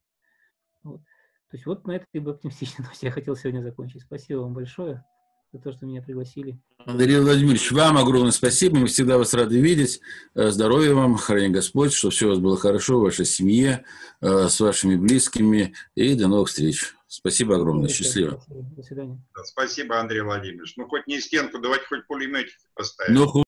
[0.83, 1.01] Вот.
[1.49, 4.01] То есть вот на этой оптимистичной ноте я хотел сегодня закончить.
[4.01, 5.05] Спасибо вам большое
[5.53, 6.57] за то, что меня пригласили.
[6.79, 8.77] Андрей Владимирович, вам огромное спасибо.
[8.77, 10.01] Мы всегда вас рады видеть.
[10.33, 13.83] Э, здоровья вам, храни Господь, чтобы все у вас было хорошо в вашей семье,
[14.21, 15.73] э, с вашими близкими.
[15.93, 16.95] И до новых встреч.
[17.13, 17.89] Спасибо огромное.
[17.89, 18.41] Счастливо.
[18.47, 19.21] До свидания.
[19.43, 20.77] Спасибо, Андрей Владимирович.
[20.77, 23.13] Ну, хоть не стенку, давайте хоть пулеметик поставим.
[23.13, 23.27] Ну,